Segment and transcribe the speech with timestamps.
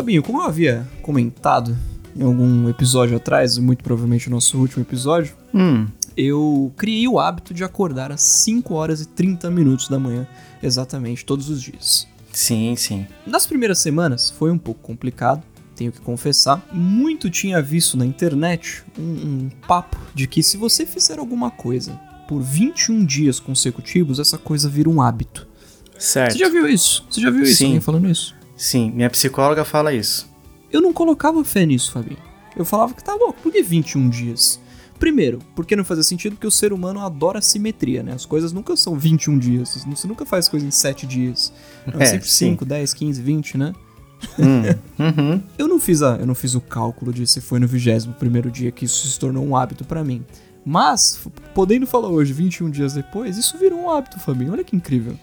[0.00, 1.76] Fabinho, como eu havia comentado
[2.16, 5.86] em algum episódio atrás, muito provavelmente o nosso último episódio, Hum,
[6.16, 10.26] eu criei o hábito de acordar às 5 horas e 30 minutos da manhã,
[10.62, 12.08] exatamente, todos os dias.
[12.32, 13.06] sim, sim.
[13.26, 15.42] Nas primeiras semanas foi um pouco complicado,
[15.76, 16.66] tenho que confessar.
[16.72, 21.92] Muito tinha visto na internet um, um papo de que se você fizer alguma coisa
[22.26, 25.46] por 21 dias consecutivos, essa coisa vira um hábito.
[25.98, 26.32] Certo.
[26.32, 27.04] Você já viu isso?
[27.10, 27.56] Você já viu isso?
[27.56, 27.64] Sim.
[27.66, 28.39] Alguém falando isso?
[28.60, 30.28] Sim, minha psicóloga fala isso.
[30.70, 32.18] Eu não colocava fé nisso, Fabinho.
[32.54, 34.60] Eu falava que tá louco, por que 21 dias?
[34.98, 38.12] Primeiro, porque não fazia sentido porque o ser humano adora simetria, né?
[38.12, 39.82] As coisas nunca são 21 dias.
[39.86, 41.50] Você nunca faz coisa em 7 dias.
[41.86, 42.50] Não, é, sempre sim.
[42.50, 43.72] 5, 10, 15, 20, né?
[44.38, 44.62] Hum,
[45.02, 45.42] uhum.
[45.56, 48.50] Eu não fiz a, eu não fiz o cálculo de se foi no 21 primeiro
[48.50, 50.22] dia que isso se tornou um hábito pra mim.
[50.66, 51.18] Mas,
[51.54, 54.52] podendo falar hoje, 21 dias depois, isso virou um hábito, Fabinho.
[54.52, 55.16] Olha que incrível.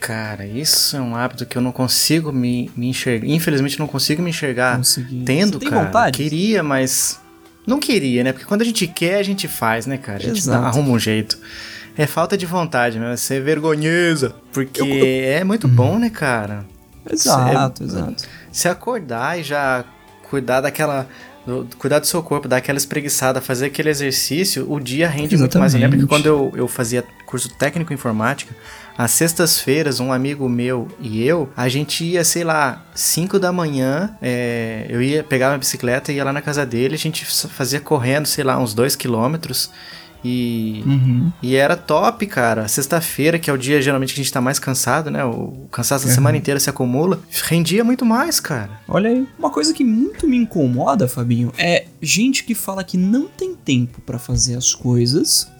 [0.00, 3.26] Cara, isso é um hábito que eu não consigo me, me enxergar.
[3.26, 5.22] Infelizmente, não consigo me enxergar Consegui.
[5.26, 5.84] tendo, Você tem cara.
[5.84, 6.16] vontade?
[6.16, 7.20] Queria, mas.
[7.66, 8.32] Não queria, né?
[8.32, 10.18] Porque quando a gente quer, a gente faz, né, cara?
[10.18, 11.38] A gente dá- arruma um jeito.
[11.96, 13.14] É falta de vontade, né?
[13.16, 14.34] Ser vergonhosa.
[14.52, 16.64] Porque Eu- eu- é muito bom, né, cara?
[17.10, 18.24] Exato, É- exato.
[18.50, 19.84] Se acordar e já
[20.30, 21.06] cuidar daquela.
[21.78, 25.74] Cuidar do seu corpo, dar aquela espreguiçada, fazer aquele exercício, o dia rende muito mais.
[25.74, 26.24] Eu lembro que Exatamente.
[26.24, 28.54] quando eu, eu fazia curso técnico em informática,
[28.96, 34.14] às sextas-feiras, um amigo meu e eu, a gente ia, sei lá, 5 da manhã,
[34.20, 37.80] é, eu ia pegar minha bicicleta e ia lá na casa dele, a gente fazia
[37.80, 39.70] correndo, sei lá, uns 2 quilômetros.
[40.24, 41.32] E, Uhum.
[41.42, 42.68] e era top, cara.
[42.68, 45.24] Sexta-feira, que é o dia geralmente que a gente tá mais cansado, né?
[45.24, 46.14] O cansaço da Uhum.
[46.14, 47.18] semana inteira se acumula.
[47.44, 48.70] Rendia muito mais, cara.
[48.86, 49.26] Olha aí.
[49.38, 54.00] Uma coisa que muito me incomoda, Fabinho, é gente que fala que não tem tempo
[54.02, 55.50] pra fazer as coisas,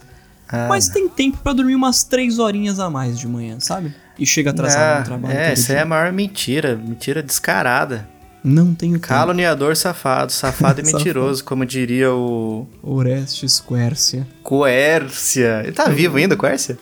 [0.53, 3.95] Ah, mas tem tempo pra dormir umas 3 horinhas a mais de manhã, sabe?
[4.19, 5.33] E chega atrasado no trabalho.
[5.33, 5.75] É, dia.
[5.75, 6.75] é a maior mentira.
[6.75, 8.07] Mentira descarada.
[8.43, 9.07] Não tenho tempo.
[9.07, 10.31] Caluniador safado.
[10.31, 10.97] Safado e Safado.
[10.97, 14.27] mentiroso, como diria o Orestes Quercia.
[14.43, 15.61] Coércia.
[15.63, 16.77] Ele tá vivo ainda, Coércia?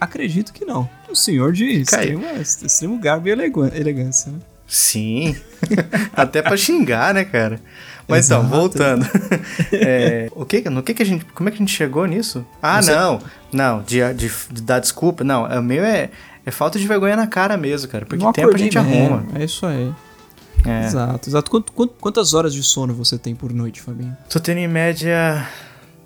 [0.00, 0.88] Acredito que não.
[1.10, 4.38] Um senhor de extremo, extremo garbo e elegância, né?
[4.66, 5.34] Sim.
[6.14, 7.58] Até pra xingar, né, cara?
[8.06, 8.54] Mas então, Exato.
[8.56, 9.06] voltando.
[9.72, 12.44] É, o que, no que que a gente, como é que a gente chegou nisso?
[12.62, 13.20] Ah, Você- não.
[13.52, 15.24] Não, de, de, de dar desculpa.
[15.24, 16.10] Não, o meu é,
[16.44, 18.04] é falta de vergonha na cara mesmo, cara.
[18.06, 19.26] Porque Não tempo a gente bem, arruma.
[19.34, 19.90] É, é isso aí.
[20.68, 20.86] É.
[20.86, 21.50] Exato, exato.
[21.50, 24.16] Quanto- quanto- quantas horas de sono você tem por noite, Fabinho?
[24.28, 25.46] Tô tendo em média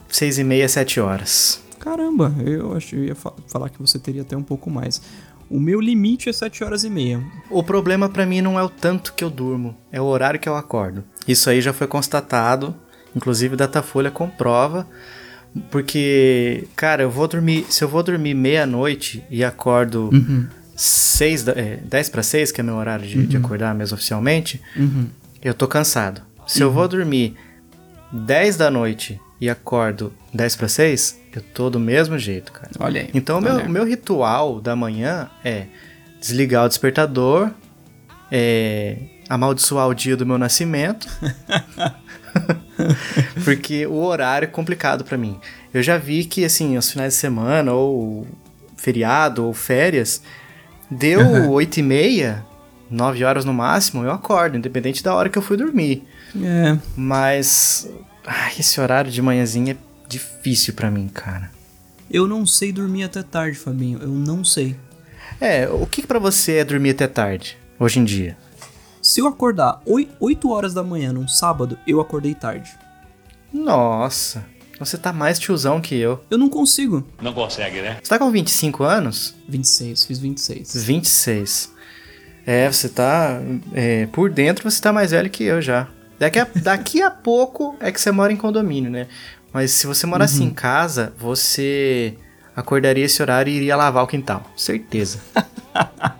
[0.08, 1.60] seis e meia, sete horas.
[1.78, 5.02] Caramba, eu acho eu ia fa- falar que você teria até um pouco mais.
[5.50, 7.22] O meu limite é 7 horas e meia.
[7.50, 10.48] O problema pra mim não é o tanto que eu durmo, é o horário que
[10.48, 11.04] eu acordo.
[11.28, 12.74] Isso aí já foi constatado,
[13.14, 14.86] inclusive Datafolha comprova,
[15.70, 20.46] porque, cara, eu vou dormir, se eu vou dormir meia-noite e acordo Uhum,
[20.82, 24.60] seis da, é, 10 para 6, que é meu horário de, de acordar mesmo oficialmente,
[24.76, 25.06] uhum.
[25.40, 26.22] eu tô cansado.
[26.44, 27.36] Se eu vou dormir
[28.10, 32.70] 10 da noite e acordo 10 para 6, eu tô do mesmo jeito, cara.
[32.80, 33.10] Olha aí.
[33.14, 33.70] Então, o meu, olha aí.
[33.70, 35.66] meu ritual da manhã é
[36.20, 37.50] desligar o despertador,
[38.30, 38.96] é
[39.28, 41.06] amaldiçoar o dia do meu nascimento,
[43.44, 45.38] porque o horário é complicado pra mim.
[45.72, 48.26] Eu já vi que, assim, os finais de semana, ou
[48.76, 50.22] feriado, ou férias,
[50.98, 51.48] deu Aham.
[51.50, 52.44] 8 e meia,
[52.90, 56.06] 9 horas no máximo, eu acordo, independente da hora que eu fui dormir.
[56.36, 57.88] É, Mas
[58.26, 61.50] ai, esse horário de manhãzinha é difícil pra mim, cara.
[62.10, 63.98] eu não sei dormir até tarde, Fabinho.
[64.00, 64.76] Eu não sei.
[65.40, 68.36] É, o que, que para você é dormir até tarde, hoje em dia?
[69.00, 72.70] Se eu acordar 8 horas da manhã num sábado, eu acordei tarde.
[73.52, 74.44] Nossa,
[74.78, 76.22] você tá mais tiozão que eu.
[76.30, 77.06] Eu não consigo.
[77.20, 77.98] Não consegue, né?
[78.02, 79.34] Você tá com 25 anos?
[79.48, 80.84] 26, fiz 26.
[80.84, 81.72] 26.
[82.44, 83.40] É, você tá.
[83.72, 85.88] é, por dentro você tá mais velho que eu já.
[86.18, 89.06] Daqui a, daqui a pouco é que você mora em condomínio, né?
[89.52, 92.16] Mas se você morasse em casa, você
[92.56, 94.50] acordaria esse horário e iria lavar o quintal.
[94.56, 95.20] Certeza.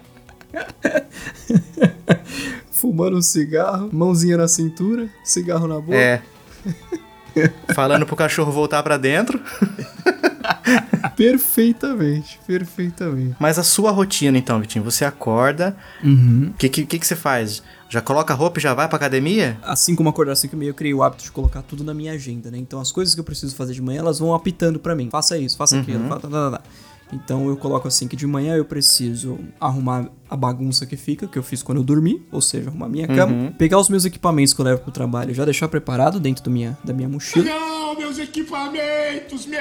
[2.71, 5.97] Fumando um cigarro, mãozinha na cintura, cigarro na boca.
[5.97, 6.23] É.
[7.75, 9.41] Falando pro cachorro voltar pra dentro.
[11.17, 13.37] Perfeitamente, perfeitamente.
[13.39, 16.51] Mas a sua rotina, então, Vitinho, você acorda, Uhum.
[16.55, 17.63] o que, que, que que você faz?
[17.89, 19.57] Já coloca a roupa e já vai pra academia?
[19.63, 21.93] Assim como acordar às 5 e meia, eu criei o hábito de colocar tudo na
[21.93, 22.57] minha agenda, né?
[22.59, 25.09] Então as coisas que eu preciso fazer de manhã, elas vão apitando pra mim.
[25.11, 26.21] Faça isso, faça aquilo, faça...
[26.23, 26.63] tá, tá, tá.
[27.13, 31.39] Então eu coloco assim que de manhã eu preciso arrumar a bagunça que fica, que
[31.39, 34.61] eu fiz quando eu dormi, ou seja, arrumar minha cama, pegar os meus equipamentos que
[34.61, 38.19] eu levo pro trabalho, já deixar preparado dentro do minha, da minha mochila, Não, meus
[38.19, 39.61] equipamentos, meu!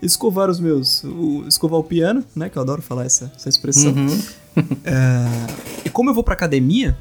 [0.00, 3.92] escovar os meus, o- escovar o piano, né, que eu adoro falar essa, essa expressão.
[4.84, 6.98] É, e como eu vou pra academia,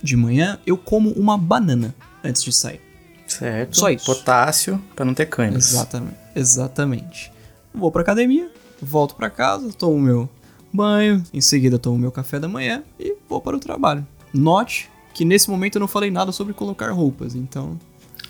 [0.00, 1.92] de manhã, eu como uma banana
[2.22, 2.80] antes de sair.
[3.26, 3.76] Certo.
[3.76, 4.06] Só isso.
[4.06, 5.70] Potássio, pra não ter cãibras.
[5.72, 6.16] Exatamente.
[6.34, 7.32] Exatamente.
[7.74, 8.48] Vou pra academia,
[8.86, 10.28] volto pra casa, tomo meu
[10.72, 14.06] banho, em seguida tomo meu café da manhã e vou para o trabalho.
[14.32, 17.78] Note que nesse momento eu não falei nada sobre colocar roupas, então.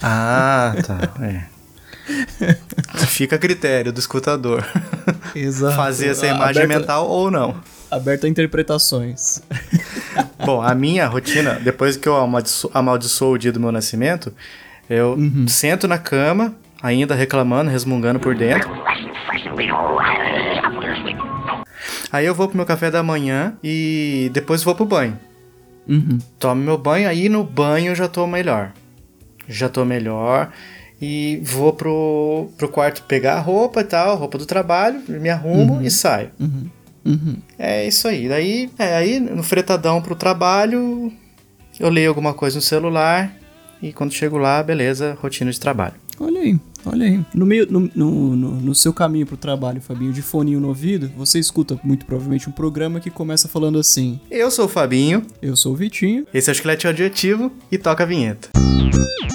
[0.02, 0.98] Ah, tá.
[1.22, 2.56] É.
[3.08, 4.64] Fica a critério do escutador.
[5.34, 5.74] Exato.
[5.74, 7.56] Fazer essa imagem Aberto- mental ou não.
[7.90, 9.42] Aberto a interpretações.
[10.46, 14.32] Bom, a minha rotina, depois que eu amaldiço- amaldiçoo o dia do meu nascimento,
[14.88, 15.16] eu
[15.48, 18.70] sento na cama, ainda reclamando, resmungando por dentro.
[22.12, 25.18] Aí eu vou pro meu café da manhã e depois vou pro banho.
[25.88, 26.18] Uhum.
[26.38, 28.72] Tomo meu banho, aí no banho eu já tô melhor.
[29.48, 30.52] Já tô melhor.
[31.00, 35.82] E vou pro, pro quarto pegar a roupa e tal, roupa do trabalho, me arrumo
[35.82, 36.30] e saio.
[36.40, 37.36] Uhum.
[37.58, 38.28] É isso aí.
[38.28, 41.12] Daí, é, aí no fretadão pro trabalho,
[41.78, 43.32] eu leio alguma coisa no celular
[43.80, 45.94] e quando chego lá, beleza, rotina de trabalho.
[46.18, 47.24] Olha aí, olha aí.
[47.34, 51.10] No, meio, no, no, no, no seu caminho pro trabalho, Fabinho, de foninho no ouvido,
[51.16, 55.56] você escuta muito provavelmente um programa que começa falando assim: Eu sou o Fabinho, Eu
[55.56, 56.26] sou o Vitinho.
[56.32, 58.48] esse é o Chiclete Auditivo e toca a vinheta.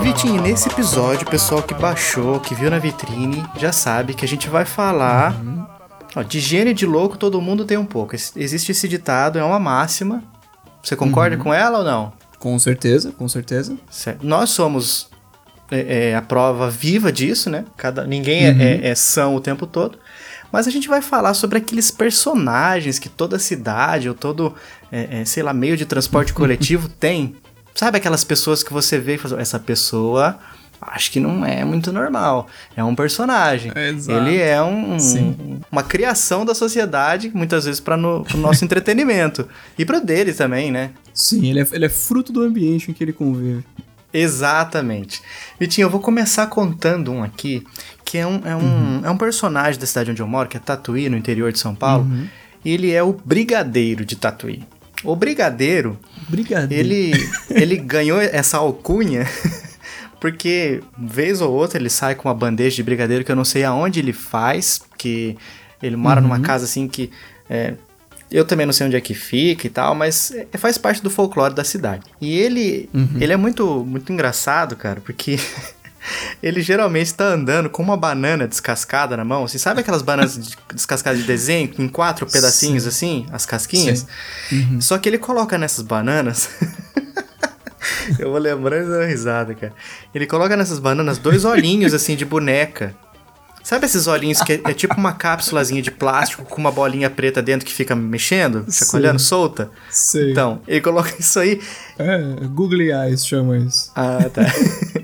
[0.00, 4.28] Vitinho, nesse episódio, o pessoal que baixou, que viu na vitrine, já sabe que a
[4.28, 5.34] gente vai falar.
[6.16, 8.14] Ó, de gênio e de louco todo mundo tem um pouco.
[8.14, 10.22] Ex- Existe esse ditado, é uma máxima.
[10.82, 12.12] Você concorda com ela ou não?
[12.38, 13.76] Com certeza, com certeza.
[13.90, 14.26] Certo.
[14.26, 15.08] Nós somos
[15.70, 17.64] é, é, a prova viva disso, né?
[17.76, 19.98] Cada, ninguém é- é, é são o tempo todo.
[20.50, 24.54] Mas a gente vai falar sobre aqueles personagens que toda cidade ou todo,
[24.90, 27.36] é, é, sei lá, meio de transporte coletivo tem.
[27.74, 30.38] Sabe aquelas pessoas que você vê e fala, essa pessoa
[30.82, 32.48] acho que não é muito normal.
[32.76, 33.72] É um personagem.
[33.74, 34.18] Exato.
[34.18, 35.60] Ele é um, Sim.
[35.70, 39.48] uma criação da sociedade, muitas vezes para o nosso entretenimento.
[39.78, 40.90] E para o dele também, né?
[41.14, 43.64] Sim, ele é, ele é fruto do ambiente em que ele convive.
[44.12, 45.22] Exatamente.
[45.58, 47.64] Vitinho, eu vou começar contando um aqui,
[48.04, 50.60] que é um, é um, é um personagem da cidade onde eu moro, que é
[50.60, 52.06] Tatuí, no interior de São Paulo.
[52.64, 54.62] E ele é o Brigadeiro de Tatuí.
[55.04, 56.70] O Brigadeiro, Obrigado.
[56.70, 57.12] ele,
[57.50, 59.26] ele ganhou essa alcunha
[60.22, 63.64] porque, vez ou outra, ele sai com uma bandeja de brigadeiro que eu não sei
[63.64, 65.36] aonde ele faz, que
[65.82, 67.10] ele mora numa casa assim que.
[67.50, 67.74] é,
[68.30, 71.10] eu também não sei onde é que fica e tal, mas é, faz parte do
[71.10, 72.04] folclore da cidade.
[72.20, 72.88] E ele,
[73.20, 75.36] ele é muito, muito engraçado, cara, porque
[76.42, 79.46] ele geralmente tá andando com uma banana descascada na mão.
[79.46, 84.06] Você sabe aquelas bananas de- descascadas de desenho, em quatro pedacinhos assim, as casquinhas?
[84.80, 86.48] Só que ele coloca nessas bananas.
[88.18, 89.72] Eu vou lembrando da risada, cara.
[90.14, 92.94] Ele coloca nessas bananas dois olhinhos assim de boneca.
[93.62, 97.40] Sabe esses olhinhos que é, é tipo uma cápsulazinha de plástico com uma bolinha preta
[97.40, 99.24] dentro que fica mexendo, chacoalhando, Sim.
[99.26, 99.70] solta?
[99.88, 100.32] Sei.
[100.32, 101.60] Então, ele coloca isso aí.
[101.96, 103.92] É, Google Eyes chama isso.
[103.94, 104.42] Ah, tá.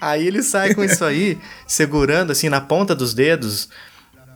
[0.00, 3.68] aí ele sai com isso aí, segurando assim na ponta dos dedos.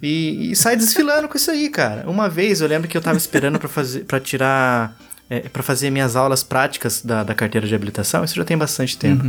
[0.02, 2.08] E, e sai desfilando com isso aí, cara.
[2.08, 4.96] Uma vez eu lembro que eu tava esperando pra fazer para tirar
[5.28, 8.96] é, para fazer minhas aulas práticas da, da carteira de habilitação, isso já tem bastante
[8.96, 9.24] tempo.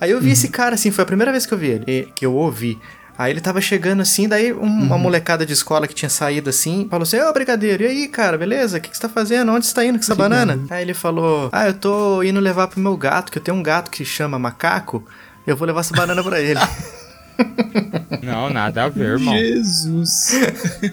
[0.00, 2.24] Aí eu vi esse cara assim, foi a primeira vez que eu vi ele, que
[2.26, 2.78] eu ouvi.
[3.18, 6.86] Aí ele tava chegando assim, daí um- uma molecada de escola que tinha saído assim,
[6.90, 8.78] falou assim: Ô, brigadeiro, e aí, cara, beleza?
[8.78, 9.52] O que, que você tá fazendo?
[9.52, 10.58] Onde você tá indo com essa banana?
[10.70, 13.62] Aí ele falou: Ah, eu tô indo levar pro meu gato, que eu tenho um
[13.62, 15.06] gato que chama Macaco,
[15.52, 16.60] eu vou levar essa banana pra ele.
[18.22, 19.36] Não, nada a ver, irmão.
[19.36, 20.32] Jesus.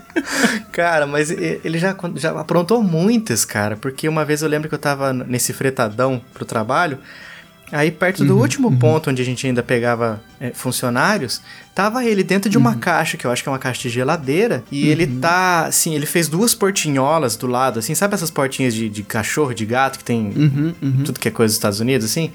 [0.72, 3.76] Cara, mas ele já, já aprontou muitas, cara.
[3.76, 7.00] Porque uma vez eu lembro que eu tava nesse fretadão pro trabalho.
[7.70, 11.42] Aí, perto do último ponto onde a gente ainda pegava é, funcionários,
[11.76, 14.64] tava ele dentro de uma caixa, que eu acho que é uma caixa de geladeira.
[14.72, 18.88] E ele tá, assim, ele fez duas portinholas do lado, assim, sabe essas portinhas de,
[18.88, 20.32] de cachorro, de gato, que tem
[21.04, 22.32] tudo que é coisa dos Estados Unidos, assim?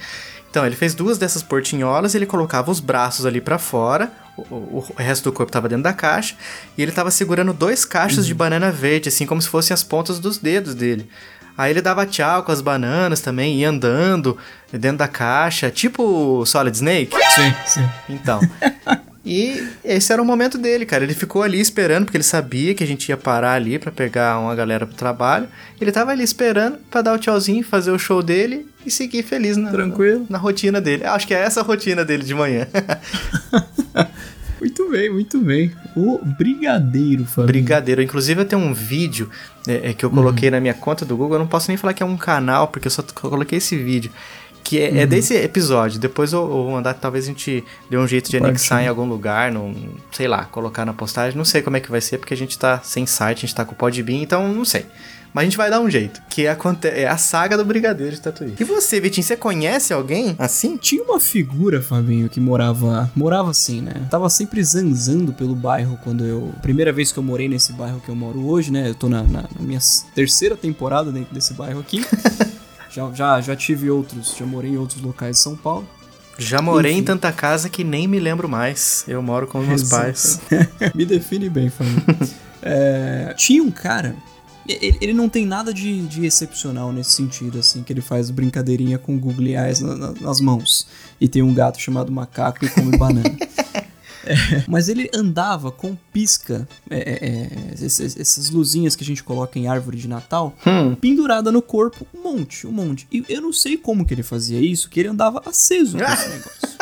[0.52, 4.86] Então, ele fez duas dessas portinholas, ele colocava os braços ali pra fora, o, o-
[4.90, 6.34] o resto do corpo tava dentro da caixa,
[6.76, 10.18] e ele tava segurando dois cachos de banana verde, assim, como se fossem as pontas
[10.18, 11.08] dos dedos dele.
[11.56, 14.36] Aí ele dava tchau com as bananas também, ia andando
[14.70, 17.16] dentro da caixa, tipo Solid Snake.
[17.34, 17.88] Sim, sim.
[18.10, 18.38] Então.
[19.24, 21.04] E esse era o momento dele, cara.
[21.04, 24.38] Ele ficou ali esperando, porque ele sabia que a gente ia parar ali pra pegar
[24.38, 25.48] uma galera pro trabalho.
[25.80, 29.56] Ele tava ali esperando pra dar o tchauzinho, fazer o show dele e seguir feliz
[29.56, 30.26] na, Tranquilo.
[30.28, 31.04] na rotina dele.
[31.04, 32.66] Acho que é essa a rotina dele de manhã.
[34.62, 35.72] Muito bem, muito bem.
[35.96, 37.48] O Brigadeiro, Fabinho.
[37.48, 38.00] Brigadeiro.
[38.00, 39.28] Inclusive, eu tenho um vídeo
[39.66, 41.34] é, é, que eu coloquei na minha conta do Google.
[41.34, 44.12] Eu não posso nem falar que é um canal, porque eu só coloquei esse vídeo.
[44.64, 45.98] Que é, é desse episódio.
[45.98, 48.48] Depois eu, eu vou mandar, talvez a gente dê um jeito de Compartilha.
[48.50, 49.74] anexar em algum lugar, num,
[50.12, 51.36] sei lá, colocar na postagem.
[51.36, 53.54] Não sei como é que vai ser, porque a gente tá sem site, a gente
[53.54, 54.86] tá com o Podbean, então não sei.
[55.34, 56.20] Mas a gente vai dar um jeito.
[56.28, 58.52] Que é a saga do Brigadeiro de Tatuí.
[58.60, 60.76] E você, Vitinho, você conhece alguém assim?
[60.76, 63.10] Tinha uma figura, Fabinho, que morava.
[63.16, 63.94] Morava assim, né?
[64.10, 66.52] Tava sempre zanzando pelo bairro quando eu.
[66.60, 68.90] Primeira vez que eu morei nesse bairro que eu moro hoje, né?
[68.90, 69.80] Eu tô na, na- na minha
[70.14, 72.04] terceira temporada dentro desse bairro aqui.
[72.94, 75.86] já, já, já tive outros, já morei em outros locais de São Paulo.
[76.38, 77.04] Já morei em Enfim.
[77.04, 79.04] tanta casa que nem me lembro mais.
[79.06, 80.02] Eu moro com os meus Exato.
[80.02, 80.40] pais.
[80.94, 82.02] Me define bem, Fabinho.
[82.62, 84.16] É, tinha um cara.
[84.66, 88.96] Ele, ele não tem nada de, de excepcional nesse sentido, assim, que ele faz brincadeirinha
[88.98, 90.86] com Google Eyes na- na- nas mãos.
[91.20, 93.36] E tem um gato chamado macaco e come banana.
[94.26, 97.48] É, mas ele andava com pisca, é, é,
[97.80, 100.94] é, esses- essas luzinhas que a gente coloca em árvore de Natal, Hum.
[100.94, 103.06] pendurada no corpo, um monte, um monte.
[103.10, 106.28] E eu não sei como que ele fazia isso, que ele andava aceso com esse
[106.32, 106.72] negócio.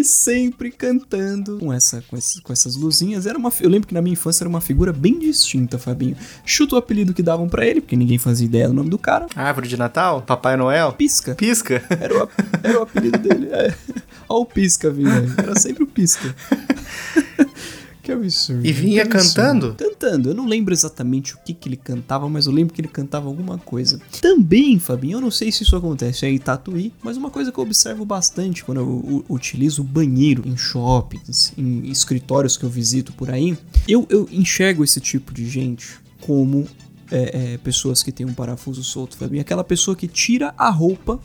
[0.00, 3.26] E sempre cantando com, essa, com, esse- com essas luzinhas.
[3.26, 6.16] Era uma, eu lembro que na minha infância era uma figura bem distinta, Fabinho.
[6.44, 9.26] Chuta o apelido que davam pra ele, porque ninguém fazia ideia do nome do cara.
[9.34, 10.22] Árvore de Natal?
[10.22, 10.92] Papai Noel?
[10.92, 11.34] Pisca.
[11.34, 11.82] Pisca?
[12.00, 12.28] Era o,
[12.62, 13.48] era o apelido dele.
[13.50, 13.74] É.
[14.28, 15.34] Olha o Pisca vindo.
[15.38, 16.34] Era sempre o Pisca.
[18.06, 18.64] que absurdo.
[18.66, 19.26] E vinha absurdo.
[19.34, 19.74] cantando?
[19.74, 20.30] Cantando.
[20.30, 23.26] Eu não lembro exatamente o que, que ele cantava, mas eu lembro que ele cantava
[23.26, 24.00] alguma coisa.
[24.22, 27.58] Também, Fabinho, eu não sei se isso acontece aí em Tatuí, mas uma coisa que
[27.58, 33.12] eu observo bastante quando eu u- utilizo banheiro em shoppings, em escritórios que eu visito
[33.12, 33.56] por aí,
[33.88, 36.66] eu, eu enxergo esse tipo de gente como
[37.10, 39.40] é, é, pessoas que têm um parafuso solto, Fabinho.
[39.40, 41.20] Aquela pessoa que tira a roupa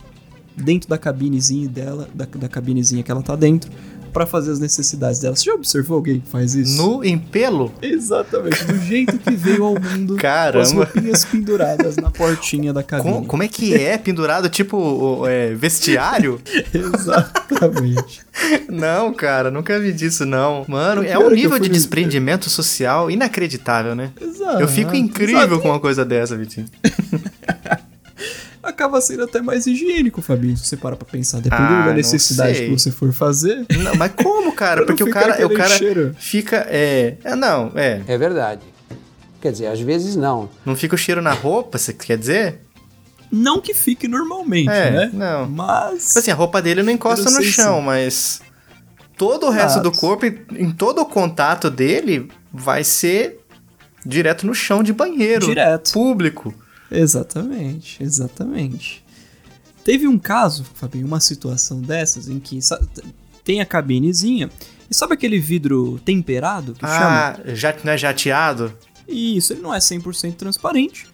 [0.55, 3.71] dentro da cabinezinha dela, da, da cabinezinha que ela tá dentro,
[4.11, 5.35] pra fazer as necessidades dela.
[5.35, 6.77] Você já observou alguém que faz isso?
[6.77, 7.71] Nu em pelo?
[7.81, 10.53] Exatamente, do jeito que veio ao mundo, Caramba.
[10.53, 13.13] com as roupinhas penduradas na portinha da cabine.
[13.13, 13.97] Com- como é que é?
[13.97, 16.39] Pendurado tipo é, vestiário?
[16.73, 18.21] Exatamente.
[18.69, 20.65] não, cara, nunca vi disso, não.
[20.67, 24.11] Mano, é um nível de no- desprendimento social inacreditável, né?
[24.19, 24.59] Exato.
[24.61, 25.59] Eu fico incrível Exato.
[25.61, 26.67] com uma coisa dessa, Vitinho.
[28.63, 31.39] Acaba sendo até mais higiênico, Fabinho, se você parar pra pensar.
[31.41, 32.69] Dependendo Ah, da necessidade sei.
[32.69, 33.65] que você for fazer.
[33.83, 34.85] Não, mas como, cara?
[34.85, 36.15] Porque o cara, o cara cheiro.
[36.19, 36.65] fica.
[36.69, 38.01] É, é, não, é.
[38.07, 38.61] É verdade.
[39.41, 40.49] Quer dizer, às vezes não.
[40.63, 42.59] Não fica o cheiro na roupa, você quer dizer?
[43.31, 45.09] Não que fique normalmente, É, né?
[45.13, 45.47] não.
[45.49, 46.07] Mas.
[46.07, 47.85] Tipo Assim, a roupa dele não encosta no chão, sim.
[47.85, 48.41] mas
[49.17, 49.89] todo o resto Exato.
[49.89, 53.39] do corpo, em todo o contato dele, vai ser
[54.05, 55.45] direto no chão de banheiro.
[55.47, 55.91] Direto.
[55.93, 56.53] Público.
[56.91, 59.03] Exatamente, exatamente.
[59.83, 62.59] Teve um caso, Fabinho, uma situação dessas em que
[63.43, 64.49] tem a cabinezinha
[64.89, 66.99] e sabe aquele vidro temperado que chama?
[67.31, 68.71] Ah, já, não é jateado?
[69.07, 71.07] Isso, ele não é 100% transparente,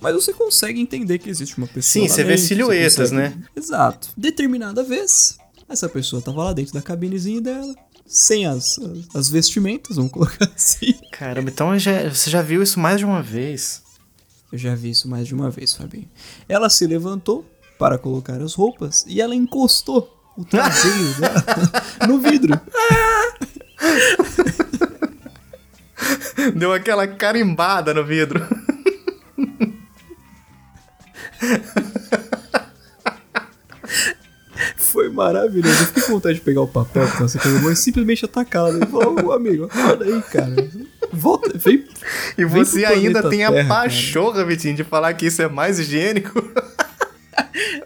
[0.00, 3.42] mas você consegue entender que existe uma pessoa Sim, você vê dentro, silhuetas, consegue- né?
[3.56, 4.08] Exato.
[4.16, 7.74] Determinada vez, essa pessoa tava lá dentro da cabinezinha dela,
[8.06, 10.92] sem as, as, as vestimentas, vamos colocar assim.
[11.12, 13.82] Caramba, então já- você já viu isso mais de uma vez.
[14.52, 16.08] Eu já vi isso mais de uma vez, Fabinho.
[16.48, 21.44] Ela se levantou para colocar as roupas e ela encostou o traseiro dela
[22.08, 22.60] no vidro.
[26.56, 28.46] Deu aquela carimbada no vidro.
[34.76, 35.80] Foi maravilhoso.
[35.80, 38.26] Eu fiquei com vontade de pegar o papel que você pegou e simplesmente
[38.90, 40.54] falou, ô amigo, acorda aí, cara.
[41.12, 41.84] Volta, vem.
[42.38, 43.82] E você ainda tem a Terra, cara.
[43.82, 46.42] pachorra, Vitinho, de falar que isso é mais higiênico.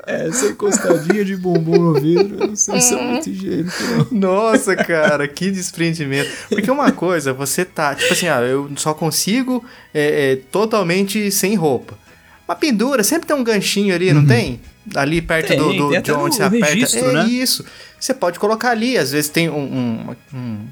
[0.07, 3.71] É, essa encostadinha de bumbum no vidro, eu não sei se é muito higiênico,
[4.11, 4.21] não.
[4.21, 6.29] Nossa, cara, que desprendimento.
[6.49, 9.65] Porque uma coisa, você tá, tipo assim, ah, eu só consigo
[9.95, 11.97] é, é, totalmente sem roupa.
[12.47, 14.61] Uma pendura, sempre tem um ganchinho ali, não tem?
[14.95, 16.67] Ali perto Tem, do, do- tem de onde no você aperta.
[16.67, 17.25] registro, é né?
[17.31, 17.65] isso.
[17.99, 20.67] Você pode colocar ali, às vezes tem um, um, um,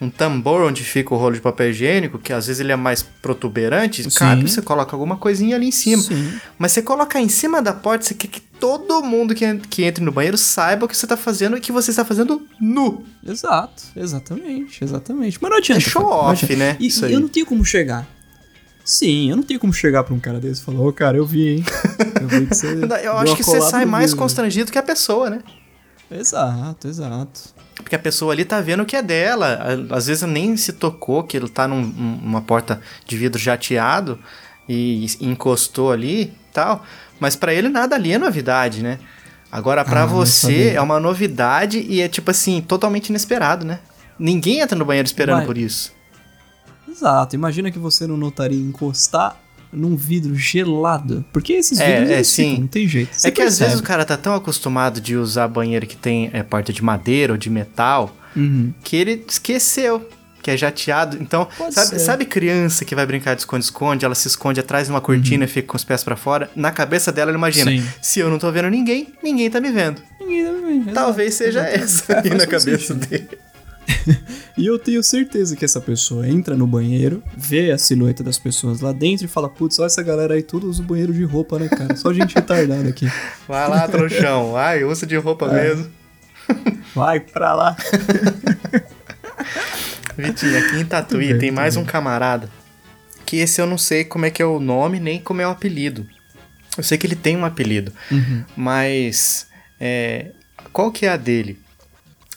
[0.00, 3.02] um tambor onde fica o rolo de papel higiênico, que às vezes ele é mais
[3.02, 4.02] protuberante.
[4.02, 4.18] Sim.
[4.18, 6.02] Cabe, você coloca alguma coisinha ali em cima.
[6.02, 6.38] Sim.
[6.58, 10.04] Mas você colocar em cima da porta, você quer que todo mundo que, que entre
[10.04, 13.04] no banheiro saiba o que você tá fazendo e que você está fazendo nu.
[13.26, 15.38] Exato, exatamente, exatamente.
[15.40, 15.80] Mas não adianta.
[15.80, 16.76] É show off, né?
[16.78, 18.06] E, eu não tenho como chegar.
[18.84, 21.26] Sim, eu não tenho como chegar pra um cara desse e falar, ô cara, eu
[21.26, 21.64] vi, hein?
[22.20, 22.66] Eu vi que você.
[23.02, 25.40] Eu acho que você sai mais vidro." constrangido que a pessoa, né?
[26.10, 27.40] Exato, exato.
[27.86, 29.60] Porque a pessoa ali tá vendo o que é dela.
[29.90, 34.18] Às vezes nem se tocou que ele tá num- num- numa porta de vidro jateado
[34.68, 36.84] e encostou ali e tal.
[37.20, 38.98] Mas pra ele nada ali é novidade, né?
[39.52, 43.78] Agora, pra Ah, você, é uma novidade e é, tipo assim, totalmente inesperado, né?
[44.18, 45.46] Ninguém entra no banheiro esperando Vai.
[45.46, 45.92] por isso.
[46.88, 49.36] Exato, imagina que você não notaria encostar
[49.72, 51.24] num vidro gelado.
[51.32, 52.60] Porque esses É, vidros é, eles ficam, sim.
[52.60, 53.10] não tem jeito.
[53.14, 53.86] Você é que às vezes o percebe.
[53.86, 57.50] cara tá tão acostumado de usar banheiro que tem é, porta de madeira ou de
[57.50, 58.72] metal Uhum.
[58.84, 60.06] que ele esqueceu
[60.42, 61.16] que é jateado.
[61.20, 65.00] Então, sabe, sabe criança que vai brincar de esconde-esconde, ela se esconde atrás de uma
[65.00, 66.48] cortina e fica com os pés pra fora?
[66.54, 67.78] Na cabeça dela, ela imagina: Uhum.
[67.80, 67.88] Sim.
[68.00, 70.00] se eu não tô vendo ninguém, ninguém tá me vendo.
[70.20, 71.82] Ninguém tá vendo, exato, Talvez seja exatamente.
[71.84, 73.06] essa aí na cabeça sentido.
[73.08, 73.28] dele.
[74.58, 78.80] E eu tenho certeza que essa pessoa entra no banheiro, vê a silhueta das pessoas
[78.80, 81.58] lá dentro e fala: Putz, olha essa galera aí, tudo usa o banheiro de roupa,
[81.58, 81.94] né, cara?
[81.94, 83.06] Só gente retardada aqui.
[83.46, 84.52] Vai lá, trouxão.
[84.52, 85.52] Vai, usa de roupa É.
[85.68, 85.90] mesmo.
[86.96, 87.76] Vai pra lá.
[90.16, 92.48] Vitinho, aqui em Tatuí bem, tem mais um camarada.
[93.26, 95.50] Que esse eu não sei como é que é o nome, nem como é o
[95.50, 96.06] apelido.
[96.78, 97.92] Eu sei que ele tem um apelido.
[98.10, 98.44] Uhum.
[98.56, 99.48] Mas.
[99.78, 100.30] é,
[100.72, 101.58] qual que é a dele?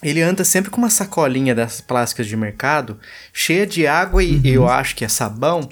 [0.02, 2.98] Ele anda sempre com uma sacolinha das plásticas de mercado,
[3.32, 5.68] cheia de água e eu acho que é sabão.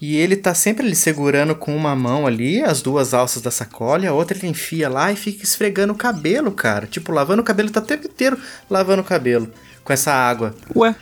[0.00, 4.04] E ele tá sempre ali segurando com uma mão ali as duas alças da sacola,
[4.04, 6.86] e a outra ele enfia lá e fica esfregando o cabelo, cara.
[6.86, 9.52] Tipo, lavando o cabelo, ele tá o tempo inteiro lavando o cabelo
[9.84, 10.54] com essa água.
[10.74, 10.94] Ué,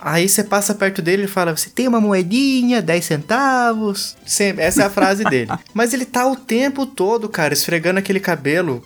[0.00, 4.14] Aí você passa perto dele e fala: Você tem uma moedinha, 10 centavos?
[4.26, 5.50] Sempre, essa é a frase dele.
[5.72, 8.84] Mas ele tá o tempo todo, cara, esfregando aquele cabelo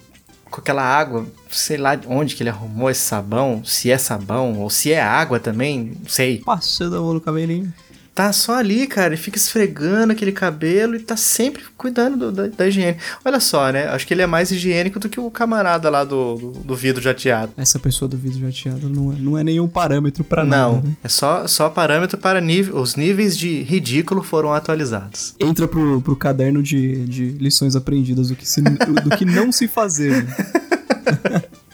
[0.59, 1.27] com aquela água.
[1.51, 5.41] Sei lá onde que ele arrumou esse sabão, se é sabão ou se é água
[5.41, 6.39] também, não sei.
[6.45, 7.73] passando a mão no cabelinho.
[8.19, 12.49] Tá só ali, cara, e fica esfregando aquele cabelo e tá sempre cuidando do- da,
[12.49, 12.97] da higiene.
[13.25, 13.87] Olha só, né?
[13.87, 17.01] Acho que ele é mais higiênico do que o camarada lá do, do, do vidro
[17.01, 17.53] jateado.
[17.57, 20.73] Essa pessoa do vidro jateado não é, não é nenhum parâmetro pra nada.
[20.73, 20.97] Não, né?
[21.05, 22.79] é só, só parâmetro para nível.
[22.81, 25.37] Os níveis de ridículo foram atualizados.
[25.39, 29.69] Entra pro, pro caderno de, de lições aprendidas do que, se, do que não se
[29.69, 30.25] fazer.
[30.25, 31.43] né?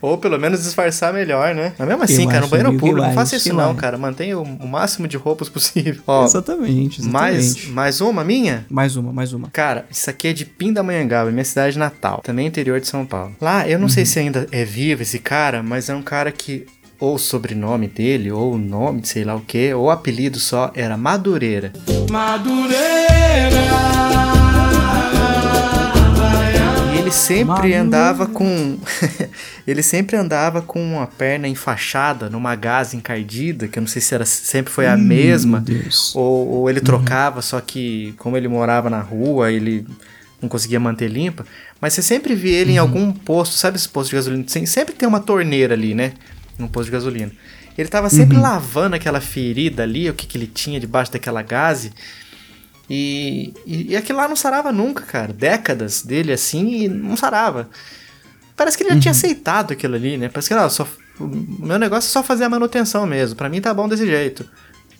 [0.00, 1.72] Ou pelo menos disfarçar melhor, né?
[1.78, 3.98] Mas mesmo assim, Eu cara, no banheiro público, não faça isso não, cara.
[3.98, 6.02] Mantenha o, o máximo de roupas possível.
[6.06, 7.70] Ó, exatamente, mais, exatamente.
[7.72, 8.66] mais uma minha?
[8.68, 9.48] Mais uma, mais uma.
[9.50, 13.34] Cara, isso aqui é de Pindamonhangaba, minha cidade natal, também interior de São Paulo.
[13.40, 16.66] Lá, eu não sei se ainda é vivo esse cara, mas é um cara que
[16.98, 20.70] ou o sobrenome dele, ou o nome, sei lá o que, ou o apelido só
[20.74, 21.72] era Madureira.
[21.86, 22.10] E
[27.06, 28.78] ele sempre andava com.
[29.66, 34.14] ele sempre andava com uma perna enfaixada numa gaze encardida, que eu não sei se
[34.14, 35.58] era, sempre foi a mesma.
[35.66, 36.14] Meu Deus.
[36.16, 39.86] Ou, ou ele trocava, só que como ele morava na rua, ele
[40.40, 41.46] não conseguia manter limpa.
[41.80, 44.44] Mas você sempre via ele em algum posto, sabe esse posto de gasolina?
[44.46, 46.12] Sem- Sempre tem uma torneira ali, né?
[46.58, 47.32] Num posto de gasolina.
[47.76, 51.92] Ele tava sempre lavando aquela ferida ali, o que, que ele tinha debaixo daquela gaze.
[52.88, 55.32] E, e, e aquilo lá não sarava nunca, cara.
[55.32, 57.68] Décadas dele assim e não sarava.
[58.56, 60.28] Parece que ele já tinha aceitado aquilo ali, né?
[60.28, 60.86] Parece que não, só,
[61.20, 61.26] o
[61.66, 63.36] meu negócio é só fazer a manutenção mesmo.
[63.36, 64.48] Pra mim tá bom desse jeito.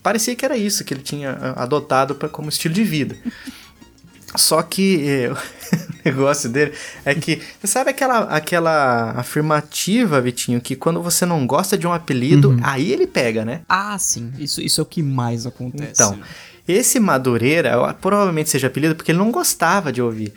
[0.02, 3.16] Parecia que era isso que ele tinha ah, adotado pra, como estilo de vida.
[4.36, 5.36] Só que eh, o
[6.04, 6.72] negócio dele
[7.04, 7.40] é que.
[7.58, 12.92] Você sabe aquela, aquela afirmativa, Vitinho, que quando você não gosta de um apelido, aí
[12.92, 13.62] ele pega, né?
[13.68, 14.32] Ah, sim.
[14.38, 15.92] Isso, isso é o que mais acontece.
[15.92, 16.18] Então,
[16.66, 20.32] esse Madureira provavelmente seja apelido porque ele não gostava de ouvir.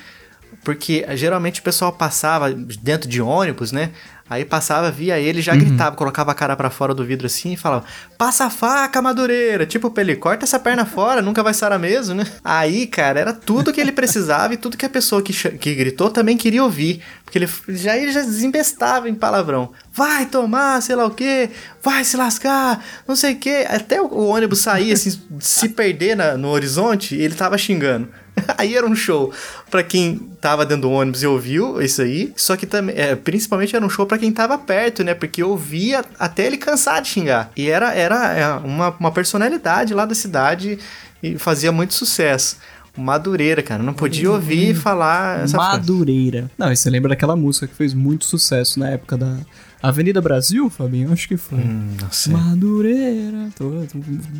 [0.64, 3.92] Porque geralmente o pessoal passava dentro de ônibus, né?
[4.30, 7.58] Aí passava, via ele, já gritava, colocava a cara pra fora do vidro assim e
[7.58, 7.84] falava:
[8.16, 9.66] Passa a faca, Madureira!
[9.66, 12.26] Tipo, pra ele, corta essa perna fora, nunca vai sarar mesmo, né?
[12.44, 16.12] Aí, cara, era tudo que ele precisava e tudo que a pessoa que, que gritou
[16.12, 17.02] também queria ouvir.
[17.26, 19.72] Porque ele já, ele já desembestava em palavrão.
[19.92, 21.50] Vai tomar, sei lá o quê,
[21.82, 23.66] vai se lascar, não sei o quê.
[23.68, 28.08] Até o, o ônibus sair, assim, se perder na- no horizonte, ele tava xingando.
[28.58, 29.34] Aí era um show
[29.70, 33.76] pra quem tava dentro do ônibus e ouviu isso aí, só que também, é, principalmente
[33.76, 35.14] era um show pra quem tava perto, né?
[35.14, 37.52] Porque ouvia até ele cansar de xingar.
[37.56, 40.80] E era, era é, uma, uma personalidade lá da cidade
[41.22, 42.58] e fazia muito sucesso.
[43.00, 45.78] O Madureira, cara, não podia ouvir falar essa frase.
[45.80, 46.52] Madureira.
[46.58, 49.38] Não, e você lembra daquela música que fez muito sucesso na época da
[49.82, 51.14] Avenida Brasil, Fabinho?
[51.14, 51.60] Acho que foi.
[51.60, 52.34] Hum, não sei.
[52.34, 53.50] Madureira.
[53.56, 53.88] To-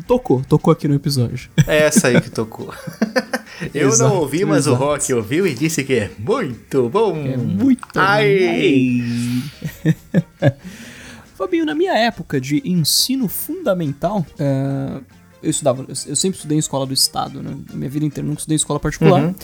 [0.06, 1.48] Tocou, tocou aqui no episódio.
[1.66, 2.72] É essa aí que tocou.
[3.74, 4.84] Eu Exato, não ouvi, mas o exato.
[4.84, 7.16] Rock ouviu e disse que é muito bom.
[7.16, 9.02] É muito Ai.
[9.84, 10.50] bom.
[11.36, 15.00] Fabinho, na minha época de ensino fundamental, é,
[15.42, 17.56] eu estudava, eu sempre estudei em escola do estado, né?
[17.70, 19.22] Na minha vida inteira nunca estudei em escola particular.
[19.22, 19.34] Uhum.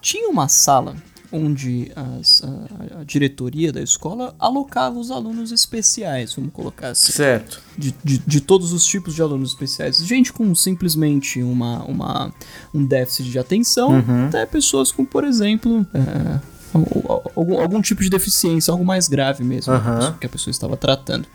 [0.00, 0.96] Tinha uma sala
[1.30, 7.60] onde as- a, a diretoria da escola alocava os alunos especiais, vamos colocar assim Certo.
[7.76, 9.98] de, de, de todos os tipos de alunos especiais.
[9.98, 12.32] Gente com simplesmente uma, uma,
[12.72, 14.28] um déficit de atenção, Uhum.
[14.28, 16.40] até pessoas com, por exemplo, é,
[16.74, 20.16] Al- Algum, algum tipo de deficiência, algo mais grave mesmo Aham.
[20.20, 21.26] que a pessoa estava tratando.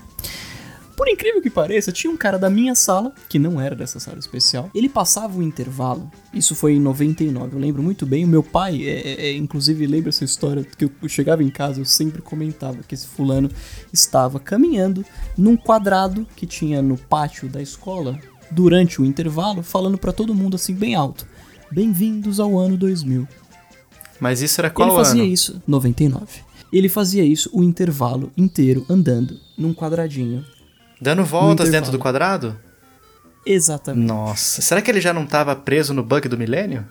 [0.95, 4.19] Por incrível que pareça, tinha um cara da minha sala, que não era dessa sala
[4.19, 4.69] especial.
[4.75, 6.11] Ele passava o intervalo.
[6.33, 8.23] Isso foi em 99, eu lembro muito bem.
[8.23, 11.81] O meu pai, é, é, é, inclusive, lembra essa história que eu chegava em casa,
[11.81, 13.49] eu sempre comentava que esse fulano
[13.91, 15.03] estava caminhando
[15.35, 18.19] num quadrado que tinha no pátio da escola
[18.51, 21.27] durante o intervalo, falando pra todo mundo assim, bem alto:
[21.71, 23.27] Bem-vindos ao ano 2000.
[24.19, 25.33] Mas isso era qual Ele fazia ano?
[25.33, 26.41] isso 99.
[26.71, 30.45] Ele fazia isso o intervalo inteiro andando num quadradinho.
[31.03, 32.57] Dando voltas dentro do quadrado?
[33.45, 34.07] Exatamente.
[34.07, 36.87] Nossa, será que ele já não tava preso no bug do milênio?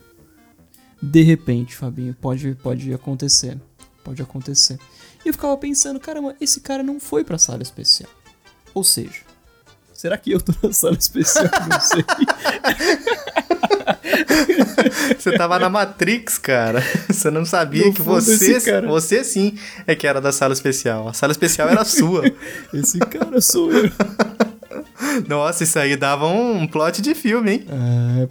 [1.02, 3.58] De repente, Fabinho, pode, pode acontecer.
[4.04, 4.78] Pode acontecer.
[5.24, 8.10] E eu ficava pensando, caramba, esse cara não foi pra sala especial.
[8.74, 9.22] Ou seja,
[9.94, 11.46] será que eu tô na sala especial?
[11.70, 12.04] Não sei.
[15.18, 16.82] Você tava na Matrix, cara.
[17.08, 19.56] Você não sabia No que você, cara- você sim
[19.86, 21.08] é que era da sala especial.
[21.08, 22.24] A sala especial era sua.
[22.74, 23.90] Esse cara sou eu.
[25.28, 27.66] Nossa, isso aí dava um plot de filme, hein?
[27.68, 28.28] É,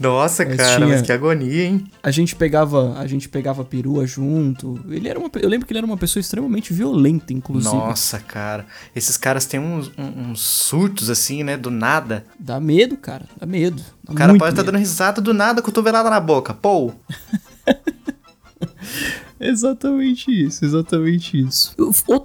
[0.00, 1.84] Nossa, Mas cara, tinha- mas que agonia, hein?
[2.02, 4.80] a gente pegava, a gente pegava perua junto.
[4.88, 7.74] Ele era uma, eu lembro que ele era uma pessoa extremamente violenta, inclusive.
[7.74, 8.64] Nossa, cara.
[8.94, 11.56] Esses caras têm uns, uns surtos assim, né?
[11.56, 12.24] Do nada.
[12.38, 13.24] Dá medo, cara.
[13.40, 13.82] Dá medo.
[14.04, 14.72] Dá O cara pode estar medo.
[14.72, 16.54] dando risada do nada, cotovelada na boca.
[16.54, 16.92] Pô,
[19.40, 21.74] Exatamente isso, exatamente isso.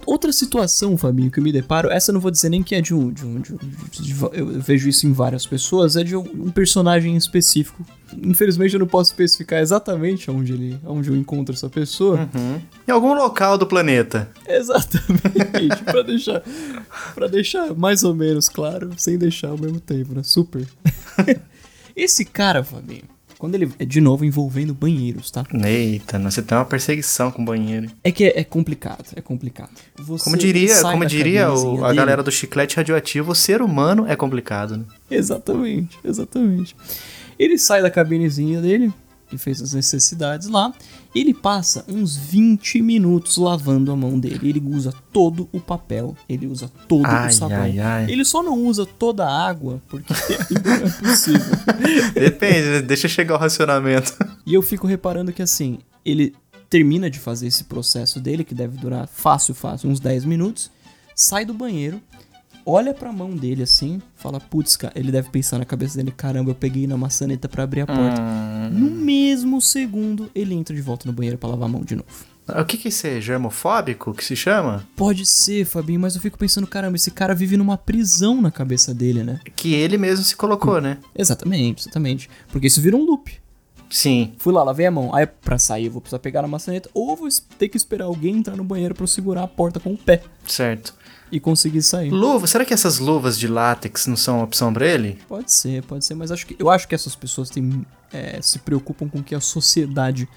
[0.06, 2.80] Outra situação, Fabinho, que eu me deparo, essa eu não vou dizer nem que é
[2.80, 3.10] de um.
[3.12, 6.50] De um, de um- de- eu vejo isso em várias pessoas, é de um, um
[6.50, 7.84] personagem específico.
[8.22, 10.78] Infelizmente eu não posso especificar exatamente onde ele.
[10.84, 12.28] onde eu encontro essa pessoa.
[12.86, 14.28] em algum local do planeta.
[14.46, 15.82] Exatamente.
[15.84, 16.42] pra deixar.
[17.14, 20.22] para deixar mais ou menos claro, sem deixar ao mesmo tempo, né?
[20.22, 20.66] Super.
[21.96, 23.04] Esse cara, Fabinho,
[23.44, 23.70] quando ele.
[23.78, 25.44] É de novo envolvendo banheiros, tá?
[25.64, 27.90] Eita, você tem uma perseguição com o banheiro.
[28.02, 29.70] É que é, é complicado, é complicado.
[29.98, 34.06] Você Como diria, como diria o- a dele- galera do chiclete radioativo, o ser humano
[34.08, 34.84] é complicado, né?
[35.10, 36.74] Exatamente, exatamente.
[37.38, 38.92] Ele sai da cabinezinha dele,
[39.28, 40.72] que fez as necessidades lá,
[41.14, 44.48] e ele passa uns 20 minutos lavando a mão dele.
[44.48, 47.62] Ele usa todo o papel, ele usa todo Ai, o sabão.
[47.62, 48.10] ai, ai.
[48.10, 51.56] Ele só não usa toda a água, porque não é possível.
[52.14, 52.82] Depende, né?
[52.82, 54.16] deixa chegar o racionamento.
[54.46, 56.34] E eu fico reparando que assim, ele
[56.68, 60.70] termina de fazer esse processo dele, que deve durar fácil, fácil, uns 10 minutos,
[61.14, 62.00] sai do banheiro,
[62.66, 66.50] olha pra mão dele assim, fala, putz, cara, ele deve pensar na cabeça dele, caramba,
[66.50, 68.20] eu peguei na maçaneta pra abrir a porta.
[68.20, 68.70] Hum.
[68.70, 72.08] No mesmo segundo, ele entra de volta no banheiro pra lavar a mão de novo.
[72.46, 73.06] O que que é isso?
[73.06, 74.86] é Germofóbico que se chama?
[74.94, 78.92] Pode ser, Fabinho, mas eu fico pensando, caramba, esse cara vive numa prisão na cabeça
[78.92, 79.40] dele, né?
[79.56, 80.98] Que ele mesmo se colocou, né?
[81.16, 82.28] Exatamente, exatamente.
[82.52, 83.32] Porque isso vira um loop.
[83.88, 84.32] Sim.
[84.38, 85.14] Fui lá, lavei a mão.
[85.14, 88.36] Aí pra sair eu vou precisar pegar na maçaneta ou vou ter que esperar alguém
[88.36, 90.94] entrar no banheiro pra eu segurar a porta com o pé Certo.
[91.32, 92.10] E conseguir sair.
[92.10, 95.18] Luva, será que essas luvas de látex não são opção pra ele?
[95.28, 98.58] Pode ser, pode ser, mas acho que, eu acho que essas pessoas têm, é, se
[98.60, 100.28] preocupam com o que a sociedade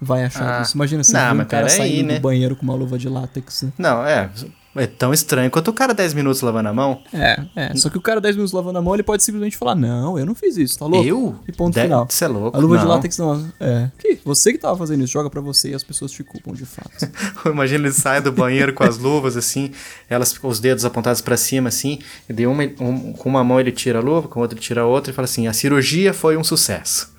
[0.00, 0.76] vai achar Ah, disso.
[0.76, 2.14] Imagina se vê um cara saindo né?
[2.16, 3.62] do banheiro com uma luva de látex.
[3.62, 3.72] né?
[3.78, 4.30] Não, é.
[4.76, 7.00] É tão estranho quanto o cara 10 minutos lavando a mão.
[7.12, 7.74] É, é.
[7.76, 10.26] Só que o cara 10 minutos lavando a mão, ele pode simplesmente falar: Não, eu
[10.26, 11.06] não fiz isso, tá louco?
[11.06, 11.36] Eu?
[11.48, 12.06] E ponto De- final.
[12.08, 12.56] Você é louco?
[12.56, 12.90] A luva de não.
[12.90, 13.46] látex não.
[13.60, 13.90] É.
[13.98, 14.18] Que?
[14.24, 16.90] Você que tava fazendo isso, joga pra você e as pessoas te culpam de fato.
[17.46, 19.70] Imagina ele sai do banheiro com as luvas assim,
[20.08, 23.58] elas com os dedos apontados pra cima assim, e de uma, um- com uma mão
[23.60, 25.52] ele tira a luva, com a outra ele tira a outra e fala assim: "A
[25.52, 27.14] cirurgia foi um sucesso".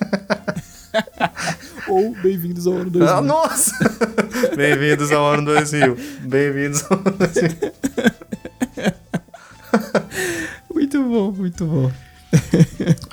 [1.92, 3.14] Ou bem-vindos ao ano 2000.
[3.16, 3.72] Ah, nossa!
[4.56, 5.94] Bem-vindos ao ano 2000.
[6.22, 7.72] Bem-vindos ao ano 2000.
[10.74, 11.92] Muito bom, muito bom.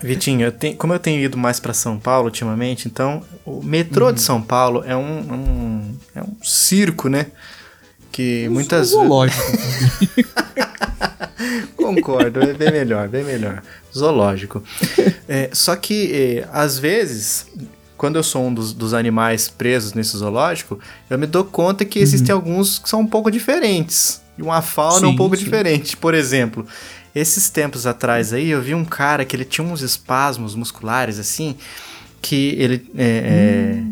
[0.02, 4.08] Vitinho, eu tenho- como eu tenho ido mais pra São Paulo ultimamente, então o metrô
[4.08, 4.14] Uhum.
[4.14, 7.26] de São Paulo é um, um- é um circo, né?
[8.14, 9.44] Que muitas vezes Zoológico.
[11.76, 13.62] Concordo, é bem melhor, bem melhor.
[13.94, 14.64] Zoológico.
[15.28, 17.46] É, só que, é, às vezes,
[18.00, 22.00] quando eu sou um dos, dos animais presos nesse zoológico, eu me dou conta que
[22.00, 24.22] existem alguns que são um pouco diferentes.
[24.38, 25.44] E uma fauna Sim, um pouco sim.
[25.44, 25.98] diferente.
[25.98, 26.66] Por exemplo,
[27.14, 31.58] esses tempos atrás aí, eu vi um cara que ele tinha uns espasmos musculares, assim,
[32.22, 32.90] que ele...
[32.98, 33.84] é, é,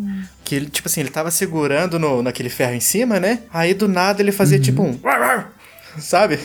[0.46, 3.42] que ele, tipo assim, ele tava segurando no, naquele ferro em cima, né?
[3.54, 4.98] Aí do nada ele fazia tipo um.
[6.02, 6.40] Sabe?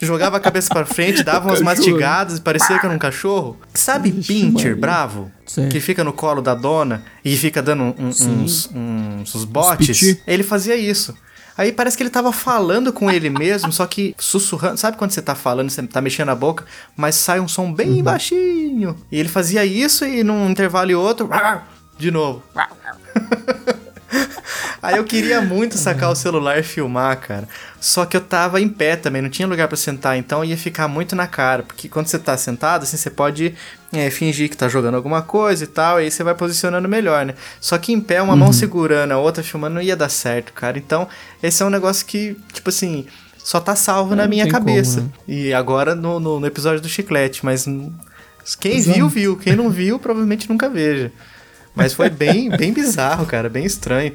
[0.00, 3.58] Jogava a cabeça pra frente, dava umas mastigadas e parecia que era um cachorro.
[3.74, 4.76] Sabe Pincher Maria.
[4.76, 5.30] bravo?
[5.46, 5.68] Sei.
[5.68, 8.30] Que fica no colo da dona e fica dando um- um- Sim.
[8.42, 10.18] uns, uns, uns botes.
[10.26, 11.14] Ele fazia isso.
[11.58, 14.78] Aí parece que ele tava falando com ele mesmo, só que sussurrando.
[14.78, 16.64] Sabe quando você tá falando, você tá mexendo a boca,
[16.96, 18.02] mas sai um som bem Uhum.
[18.02, 18.96] baixinho.
[19.12, 21.28] E ele fazia isso e num intervalo e outro,
[21.98, 22.42] de novo.
[24.82, 27.48] Aí eu queria muito sacar o celular e filmar, cara.
[27.80, 30.88] Só que eu tava em pé também, não tinha lugar pra sentar, então ia ficar
[30.88, 31.62] muito na cara.
[31.62, 33.54] Porque quando você tá sentado, assim, você pode
[33.92, 37.24] é, fingir que tá jogando alguma coisa e tal, e aí você vai posicionando melhor,
[37.24, 37.34] né?
[37.60, 40.78] Só que em pé, uma mão segurando, a outra filmando, não ia dar certo, cara.
[40.78, 41.08] Então,
[41.42, 43.06] esse é um negócio que, tipo assim,
[43.38, 45.02] só tá salvo na não minha tem como, cabeça.
[45.02, 45.08] né?
[45.26, 47.66] E agora no, no, no episódio do chiclete, mas
[48.58, 49.36] quem viu, viu.
[49.36, 51.12] Quem não viu, provavelmente nunca veja.
[51.74, 54.12] Mas foi bem, bem bizarro, cara, bem estranho.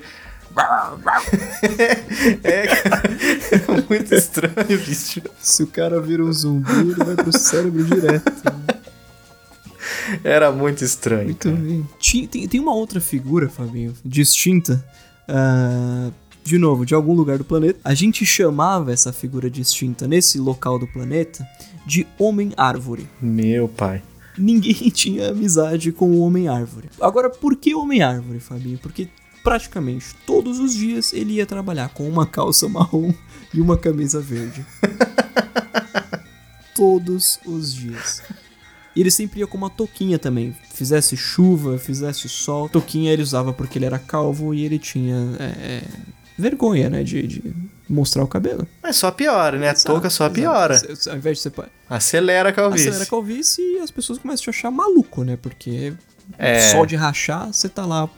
[2.43, 3.09] é, cara,
[3.51, 5.21] é muito estranho, bicho.
[5.41, 8.31] Se o cara vira um zumbi, ele vai pro cérebro direto.
[10.23, 11.25] Era muito estranho.
[11.25, 11.55] Muito cara.
[11.61, 11.87] bem.
[11.99, 14.83] Ti- Tem, tem uma outra figura, Fabinho, distinta.
[15.27, 16.09] ah,
[16.43, 17.79] de novo, de algum lugar do planeta.
[17.83, 21.45] A gente chamava essa figura distinta nesse local do planeta
[21.87, 23.09] de Homem-Árvore.
[23.19, 24.01] Meu pai.
[24.37, 26.89] Ninguém tinha amizade com o Homem-Árvore.
[26.99, 28.77] Agora, por que Homem-Árvore, Fabinho?
[28.77, 29.07] Porque
[29.43, 33.13] praticamente todos os dias ele ia trabalhar com uma calça marrom
[33.53, 34.65] e uma camisa verde.
[36.75, 38.21] todos os dias.
[38.95, 40.55] E ele sempre ia com uma touquinha também.
[40.73, 42.69] Fizesse chuva, fizesse sol.
[42.69, 45.83] Touquinha ele usava porque ele era calvo e ele tinha é, é,
[46.37, 47.03] vergonha, né?
[47.03, 47.53] De, de
[47.87, 48.67] mostrar o cabelo.
[48.81, 49.69] Mas só piora, né?
[49.69, 50.75] A touca só piora.
[50.75, 51.09] Exato.
[51.11, 52.87] Ao invés de pa- Acelera a calvície.
[52.87, 55.37] acelera a calvície e as pessoas começam a te achar maluco, né?
[55.41, 55.93] Porque
[56.37, 56.71] É.
[56.71, 58.09] sol de rachar, você tá lá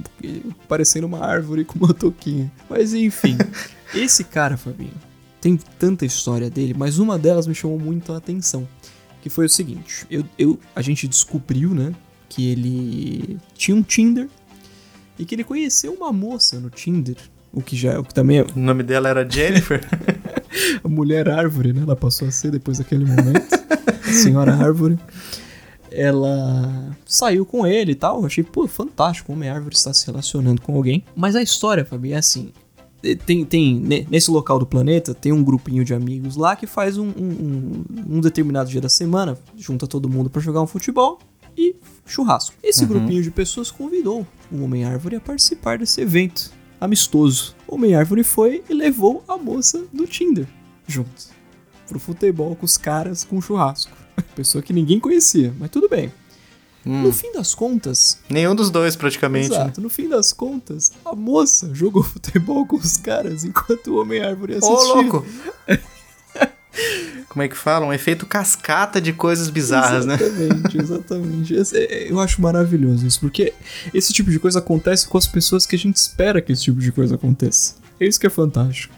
[0.68, 2.52] parecendo uma árvore com uma touquinha.
[2.70, 3.38] Mas enfim,
[3.94, 4.94] esse cara, Fabinho,
[5.42, 8.68] tem tanta história dele, mas uma delas me chamou muito a atenção.
[9.22, 11.94] Que foi o seguinte, eu, eu, a gente descobriu, né,
[12.30, 14.30] que ele tinha um Tinder
[15.20, 17.18] e que ele conheceu uma moça no Tinder,
[17.54, 19.82] o que já o que também é O nome dela era Jennifer.
[20.84, 21.82] a mulher árvore, né?
[21.84, 23.48] Ela passou a ser depois daquele momento.
[24.08, 24.98] a senhora árvore.
[25.92, 28.20] Ela saiu com ele e tal.
[28.20, 29.32] Eu achei, pô, fantástico.
[29.32, 31.04] O homem árvore está se relacionando com alguém.
[31.16, 32.50] Mas a história, Fabi, é assim.
[33.26, 36.98] Tem, tem, ne- nesse local do planeta, tem um grupinho de amigos lá que faz
[36.98, 41.20] um, um, um- determinado dia da semana, junta todo mundo pra jogar um futebol
[41.56, 42.56] e churrasco.
[42.62, 47.56] Esse grupinho de pessoas convidou o Homem-Árvore a participar desse evento amistoso.
[47.68, 50.48] O Homem-Árvore foi e levou a moça do Tinder
[50.88, 51.36] junto
[51.88, 53.92] pro futebol com os caras com churrasco.
[54.36, 56.12] Pessoa que ninguém conhecia, mas tudo bem.
[56.86, 59.50] No fim das contas, Nenhum dos dois, praticamente.
[59.50, 59.56] né?
[59.58, 64.54] exato, no fim das contas, a moça jogou futebol com os caras enquanto o Homem-Árvore
[64.54, 64.74] assistia.
[64.78, 65.26] Ô, louco!
[67.30, 67.86] Como é que fala?
[67.86, 70.16] Um efeito cascata de coisas bizarras, né?
[70.16, 71.54] Exatamente, exatamente.
[71.54, 73.54] Esse- é- Eu acho maravilhoso isso, porque
[73.94, 76.80] esse tipo de coisa acontece com as pessoas que a gente espera que esse tipo
[76.80, 77.76] de coisa aconteça.
[78.00, 78.94] É isso que é fantástico.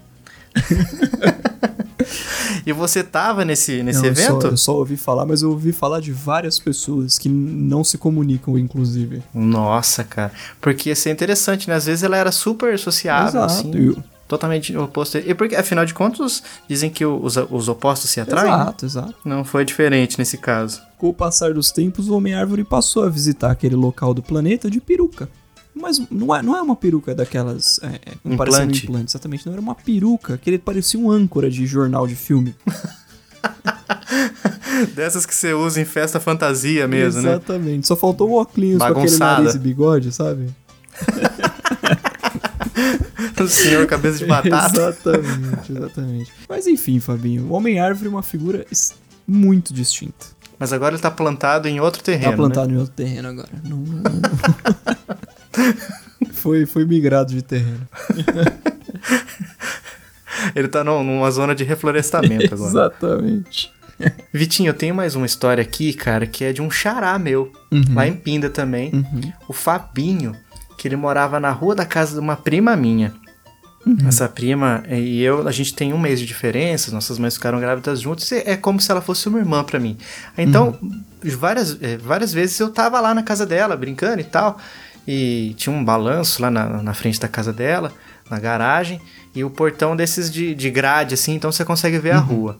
[2.65, 4.41] E você tava nesse, nesse Não, eu evento?
[4.41, 7.97] Só, eu só ouvi falar, mas eu ouvi falar de várias pessoas que não se
[7.97, 9.21] comunicam, inclusive.
[9.33, 10.31] Nossa, cara.
[10.61, 11.75] Porque ia ser interessante, né?
[11.75, 13.45] Às vezes ela era super sociável, Exato.
[13.53, 13.71] assim.
[13.75, 15.17] Eu- Totalmente oposto.
[15.17, 18.53] E porque, afinal de contas, dizem que os, os opostos se atraem?
[18.53, 19.15] Exato, exato.
[19.25, 20.83] Não foi diferente nesse caso.
[20.99, 24.79] Com o passar dos tempos, o Homem-Árvore passou a visitar aquele local do planeta de
[24.79, 25.27] peruca.
[25.73, 27.79] Mas não é, não é uma peruca daquelas.
[27.81, 28.85] É, é, não parecia um Implante.
[28.85, 29.47] implante, exatamente.
[29.47, 32.53] Não era uma peruca que ele parecia um âncora de jornal de filme.
[34.93, 37.31] Dessas que você usa em festa fantasia mesmo, né?
[37.31, 37.87] Exatamente.
[37.87, 40.53] Só faltou o óculos com aquele nariz e bigode, sabe?
[43.43, 44.79] O senhor cabeça de batata.
[44.79, 46.31] exatamente, exatamente.
[46.47, 48.65] Mas enfim, Fabinho, o Homem-Árvore é uma figura
[49.27, 50.25] muito distinta.
[50.57, 52.23] Mas agora ele tá plantado em outro terreno.
[52.25, 52.35] Tá né?
[52.37, 53.49] plantado em outro terreno agora.
[53.63, 54.21] Não, não, não.
[56.33, 57.87] foi, foi migrado de terreno.
[60.55, 62.69] Ele tá num- numa zona de reflorestamento agora.
[62.69, 63.71] Exatamente.
[64.33, 67.51] Vitinho, eu tenho mais uma história aqui, cara, que é de um xará meu,
[67.93, 68.91] lá em Pinda também.
[68.93, 69.33] Uhum.
[69.49, 70.33] O Fabinho,
[70.77, 73.13] que ele morava na rua da casa de uma prima minha.
[74.07, 78.01] Essa prima e eu, a gente tem um mês de diferença, nossas mães ficaram grávidas
[78.01, 79.97] juntas, e é como se ela fosse uma irmã pra mim.
[80.37, 80.77] Então,
[81.23, 84.59] várias, eh, várias vezes eu tava lá na casa dela, brincando e tal,
[85.07, 87.93] e tinha um balanço lá na, na frente da casa dela,
[88.29, 89.01] na garagem,
[89.33, 92.57] e o portão desses de, de grade, assim, então você consegue ver a rua.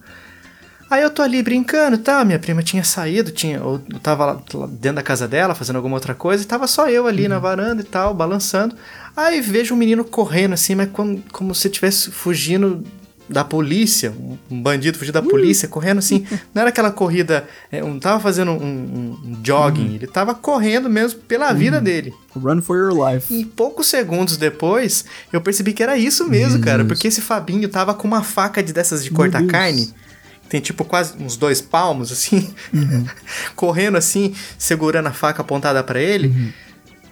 [0.90, 4.42] Aí eu tô ali brincando e tal, minha prima tinha saído, tinha, eu tava lá,
[4.54, 7.38] lá dentro da casa dela fazendo alguma outra coisa, e tava só eu ali na
[7.38, 8.74] varanda e tal, balançando.
[9.16, 12.82] Aí vejo um menino correndo assim, mas como, como se estivesse fugindo
[13.28, 14.10] da polícia,
[14.50, 16.26] um- bandido fugindo da polícia, correndo assim.
[16.52, 20.90] Não era aquela corrida, é, não tava fazendo um, um- um jogging, ele tava correndo
[20.90, 22.12] mesmo pela vida dele.
[22.34, 23.32] Run for your life.
[23.32, 26.84] E poucos segundos depois, eu percebi que era isso mesmo, cara.
[26.84, 29.94] Porque esse Fabinho tava com uma faca de dessas de cortar carne.
[30.48, 32.52] Tem tipo quase uns dois palmos, assim.
[32.74, 33.06] Uhum.
[33.54, 36.52] correndo assim, segurando a faca apontada pra ele.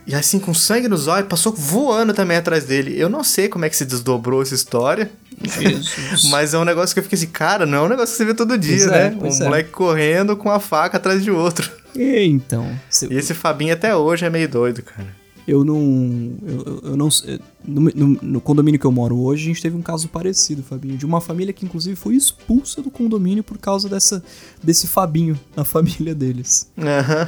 [0.08, 2.98] E assim, com sangue nos olhos, passou voando também atrás dele.
[2.98, 5.10] Eu não sei como é que se desdobrou essa história.
[6.30, 8.24] Mas é um negócio que eu fiquei assim, cara, não é um negócio que você
[8.24, 9.06] vê todo dia, Pois né?
[9.06, 9.44] é, um é.
[9.44, 11.70] moleque correndo com a faca atrás de outro.
[11.94, 15.17] E então, se- E esse Fabinho até hoje é meio doido, cara.
[15.48, 16.32] Eu não.
[16.46, 17.08] Eu, eu- não
[17.66, 20.96] no, no- no condomínio que eu moro hoje, a gente teve um caso parecido, Fabinho,
[20.96, 24.22] de uma família que inclusive foi expulsa do condomínio por causa dessa,
[24.62, 26.68] desse Fabinho na família deles.
[26.78, 27.26] Aham.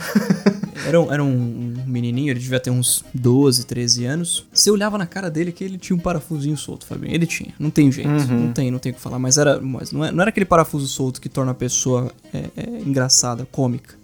[0.87, 4.47] Era, um, era um menininho, ele devia ter uns 12, 13 anos.
[4.53, 7.15] Você olhava na cara dele que ele tinha um parafusinho solto, Fabinho.
[7.15, 9.19] Ele tinha, não tem jeito, não tem, não tem o que falar.
[9.19, 12.45] Mas, era, mas não, é- não era aquele parafuso solto que torna a pessoa é,
[12.57, 14.00] é, engraçada, cômica.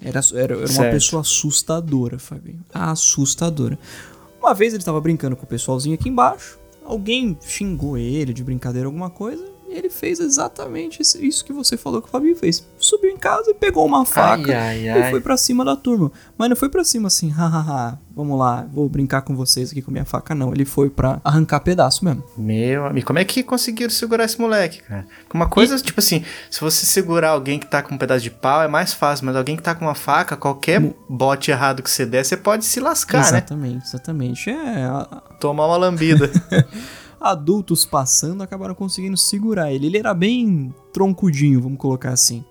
[0.00, 2.64] Era, era, era uma pessoa assustadora, Fabinho.
[2.72, 3.78] Assustadora.
[4.40, 6.58] Uma vez ele tava brincando com o pessoalzinho aqui embaixo.
[6.84, 9.44] Alguém xingou ele de brincadeira, alguma coisa.
[9.68, 12.66] E ele fez exatamente isso- que você falou que o Fabinho fez.
[12.78, 15.10] Subiu em casa e pegou uma faca ai, e ai.
[15.10, 16.10] foi pra cima da turma.
[16.36, 19.90] Mas não foi pra cima assim, hahaha, vamos lá, vou brincar com vocês aqui com
[19.90, 20.52] minha faca, não.
[20.52, 22.24] Ele foi pra arrancar pedaço mesmo.
[22.36, 25.06] Meu amigo, como é que conseguiram segurar esse moleque, cara?
[25.32, 28.62] Uma coisa, tipo assim, se você segurar alguém que tá com um pedaço de pau
[28.62, 32.06] é mais fácil, mas alguém que tá com uma faca, qualquer bote errado que você
[32.06, 33.28] der, você pode se lascar, né?
[33.28, 34.50] exatamente, exatamente.
[34.50, 34.88] É,
[35.38, 36.30] Tomar uma lambida.
[37.20, 39.86] adultos passando acabaram conseguindo segurar ele.
[39.86, 42.44] Ele era bem troncudinho, vamos colocar assim.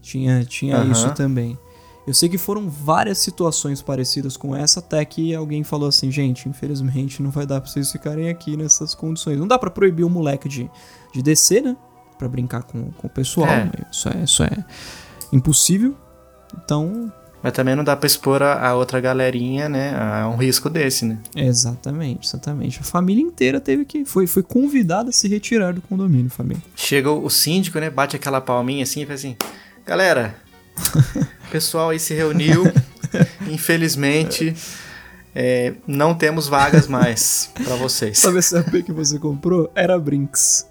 [0.00, 0.92] Tinha, tinha Aham.
[0.92, 1.58] isso também.
[2.06, 6.48] Eu sei que foram várias situações parecidas com essa, até que alguém falou assim: gente,
[6.48, 9.38] infelizmente não vai dar pra vocês ficarem aqui nessas condições.
[9.38, 10.70] Não dá pra proibir o moleque de,
[11.12, 11.74] de descer, né?
[12.18, 13.48] Pra brincar com, com o pessoal.
[13.48, 13.64] É.
[13.64, 13.72] né?
[13.90, 14.64] Isso, é, isso é
[15.32, 15.96] impossível.
[16.62, 17.10] Então,
[17.44, 21.04] mas também não dá pra expor a, a outra galerinha, né, a um risco desse,
[21.04, 21.18] né?
[21.36, 22.80] exatamente, exatamente.
[22.80, 24.06] A família inteira teve que.
[24.06, 26.62] Foi, foi convidada a se retirar do condomínio, família.
[26.74, 29.36] Chega o, síndico, né, bate aquela palminha assim e fala assim,
[29.84, 30.34] galera,
[31.46, 32.64] o pessoal aí se reuniu,
[33.46, 34.56] infelizmente,
[35.34, 38.20] é, não temos vagas mais pra vocês.
[38.20, 39.70] Sabe esse AP que você comprou?
[39.74, 40.66] Era Brinks.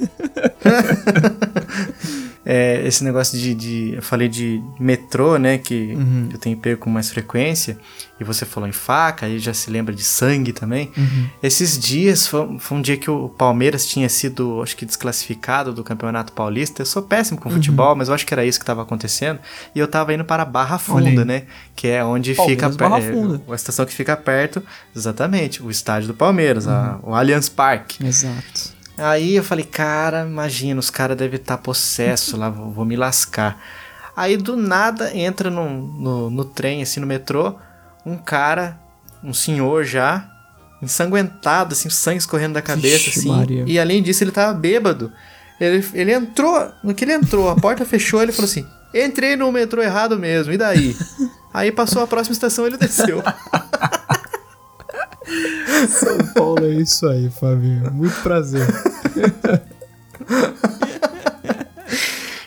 [2.46, 5.56] É, esse negócio de, de- Eu falei de metrô, né?
[5.58, 6.28] Que Uhum.
[6.32, 7.78] eu tenho pego com mais frequência.
[8.20, 10.92] E você falou em faca, aí já se lembra de sangue também.
[10.96, 11.26] Uhum.
[11.42, 15.82] Esses dias foi, foi um dia que o Palmeiras tinha sido, acho que, desclassificado do
[15.82, 16.82] Campeonato Paulista.
[16.82, 19.40] Eu sou péssimo com futebol, mas eu acho que era isso que estava acontecendo.
[19.74, 20.78] E eu tava indo para Barra Uhum.
[20.78, 21.44] Funda, né?
[21.74, 23.42] Que é onde Palmeiras, fica Barra é, Funda.
[23.50, 24.62] a estação que fica perto,
[24.94, 27.10] exatamente, o estádio do Palmeiras, a- Uhum.
[27.10, 28.04] o Allianz Parque.
[28.06, 28.73] Exato.
[28.96, 33.60] Aí eu falei, cara, imagina, os caras devem estar possesso lá, vou, vou me lascar.
[34.16, 37.56] Aí do nada entra no, no, no trem, assim, no metrô,
[38.06, 38.78] um cara,
[39.22, 40.30] um senhor já,
[40.80, 43.28] ensanguentado, assim, sangue escorrendo da cabeça, Vixe, assim.
[43.28, 43.64] Maria.
[43.66, 45.12] E além disso, ele tava bêbado.
[45.60, 49.50] Ele, ele entrou, no que ele entrou, a porta fechou, ele falou assim: entrei no
[49.50, 50.96] metrô errado mesmo, e daí?
[51.52, 53.22] Aí passou a próxima estação ele desceu.
[55.88, 57.90] São Paulo é isso aí, Fabinho.
[57.92, 58.66] Muito prazer.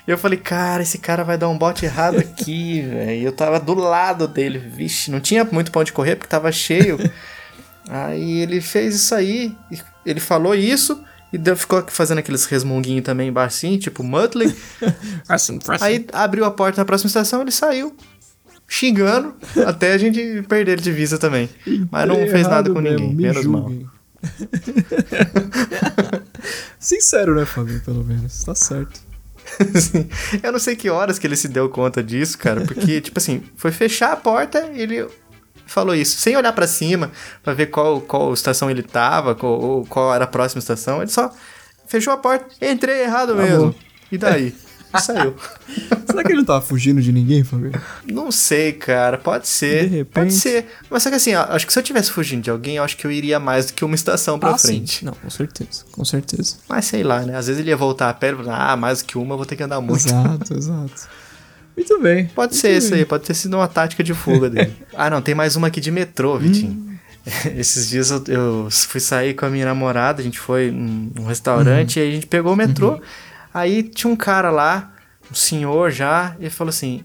[0.08, 3.12] E eu falei, cara, esse cara vai dar um bote errado aqui, velho.
[3.12, 6.50] E eu tava do lado dele, vixe, não tinha muito pra onde correr porque tava
[6.50, 6.98] cheio.
[7.90, 9.54] aí ele fez isso aí,
[10.06, 14.56] ele falou isso, e deu, ficou fazendo aqueles resmunguinhos também embaixo assim, tipo Muttley.
[15.28, 17.94] Assim, Aí abriu a porta na próxima estação, ele saiu
[18.68, 21.50] xingando, até a gente perder ele de vista também.
[21.92, 23.72] Mas não fez nada com ninguém, menos mal.
[26.80, 28.44] Sincero, né, Fabinho, pelo menos.
[28.44, 29.00] Tá certo.
[29.74, 30.10] Assim,
[30.44, 33.42] eu não sei que horas que ele se deu conta disso, cara, porque, tipo assim,
[33.56, 35.08] foi fechar a porta ele
[35.66, 37.12] falou isso, sem olhar pra cima,
[37.44, 41.10] pra ver qual, qual estação ele tava, qual, ou qual era a próxima estação, ele
[41.12, 41.34] só
[41.88, 43.68] fechou a porta, entrei errado Tá mesmo.
[43.68, 43.74] bom.
[44.12, 44.54] E daí?
[44.94, 45.36] E saiu.
[46.08, 47.74] Será que ele não tava fugindo de ninguém, Fabinho?
[48.06, 49.90] Não sei, cara, pode ser.
[49.90, 50.14] De repente.
[50.14, 50.68] Pode ser.
[50.90, 53.06] Mas só que assim, acho que se eu tivesse fugindo de alguém, eu acho que
[53.06, 55.00] eu iria mais do que uma estação pra ah, frente.
[55.00, 55.06] Sim.
[55.06, 55.84] Não, com certeza.
[55.92, 56.56] Com certeza.
[56.68, 57.36] Mas sei lá, né?
[57.36, 59.38] Às vezes ele ia voltar a pé e falar, ah, mais do que uma, eu
[59.38, 60.08] vou ter que andar muito.
[60.08, 61.10] Exato, exato.
[61.76, 62.26] Muito bem.
[62.28, 63.00] Pode muito ser isso bem.
[63.00, 64.76] aí, pode ter sido uma tática de fuga dele.
[64.96, 66.88] ah, não, tem mais uma aqui de metrô, Vitinho.
[67.58, 71.98] Esses dias eu, eu fui sair com a minha namorada, a gente foi num restaurante
[71.98, 73.02] e aí a gente pegou o metrô.
[73.54, 74.94] Aí tinha um cara lá,
[75.32, 77.04] um senhor já, e ele falou assim: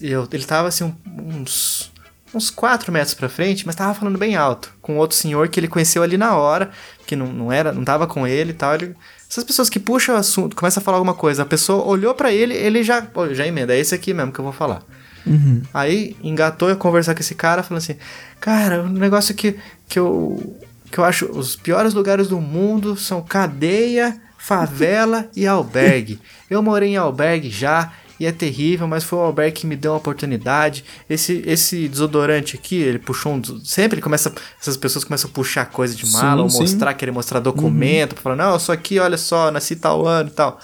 [0.00, 0.96] eu- ele tava assim, um-
[1.40, 1.92] uns,
[2.34, 5.68] uns 4 metros pra frente, mas tava falando bem alto, com outro senhor que ele
[5.68, 6.70] conheceu ali na hora,
[7.06, 8.74] que não, não era, não tava com ele e tal.
[8.74, 8.94] Ele,
[9.28, 12.32] essas pessoas que puxam o assunto, começam a falar alguma coisa, a pessoa olhou pra
[12.32, 14.82] ele, ele já, já emenda, é esse aqui mesmo que eu vou falar.
[15.26, 15.62] Uhum.
[15.72, 17.96] Aí engatou a conversar com esse cara, falando assim:
[18.40, 19.56] Cara, o negócio que,
[19.88, 20.60] que, eu,
[20.90, 26.20] que eu acho os piores lugares do mundo são cadeia, favela e albergue.
[26.50, 29.92] Eu morei em albergue já e é terrível, mas foi o albergue que me deu
[29.92, 30.84] uma oportunidade.
[31.08, 33.42] Esse, esse desodorante aqui, ele puxou um.
[33.64, 34.32] Sempre ele começa.
[34.60, 36.62] Essas pessoas começam a puxar coisa de mala, ou Sim, sim.
[36.62, 40.28] mostrar, querer mostrar documento, pra falar, não, eu sou aqui, olha só, nasci tal ano
[40.28, 40.60] e tal.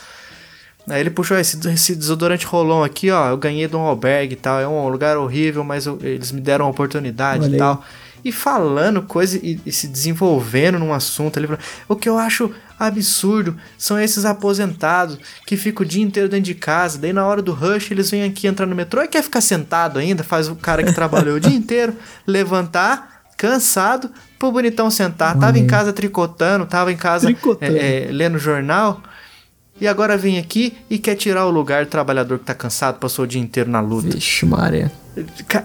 [0.88, 3.30] Aí ele puxou esse, esse desodorante rolão aqui, ó.
[3.30, 4.60] Eu ganhei de um albergue e tal.
[4.60, 7.82] É um lugar horrível, mas eu- eles me deram uma oportunidade Olha e tal.
[8.22, 11.48] E falando coisa e, e se desenvolvendo num assunto ali.
[11.88, 16.54] O que eu acho absurdo são esses aposentados que ficam o dia inteiro dentro de
[16.54, 16.98] casa.
[16.98, 19.98] Daí na hora do rush eles vêm aqui entrar no metrô e quer ficar sentado
[19.98, 20.24] ainda.
[20.24, 21.94] Faz o cara que trabalhou o dia inteiro
[22.26, 25.38] levantar, cansado, pro bonitão sentar.
[25.38, 27.76] Tava em casa tricotando, tava em casa Tricotando.
[27.76, 29.02] é, é, lendo jornal.
[29.80, 33.24] E agora vem aqui e quer tirar o lugar do trabalhador que tá cansado, passou
[33.24, 34.10] o dia inteiro na luta.
[34.10, 34.92] Vixe, Maria.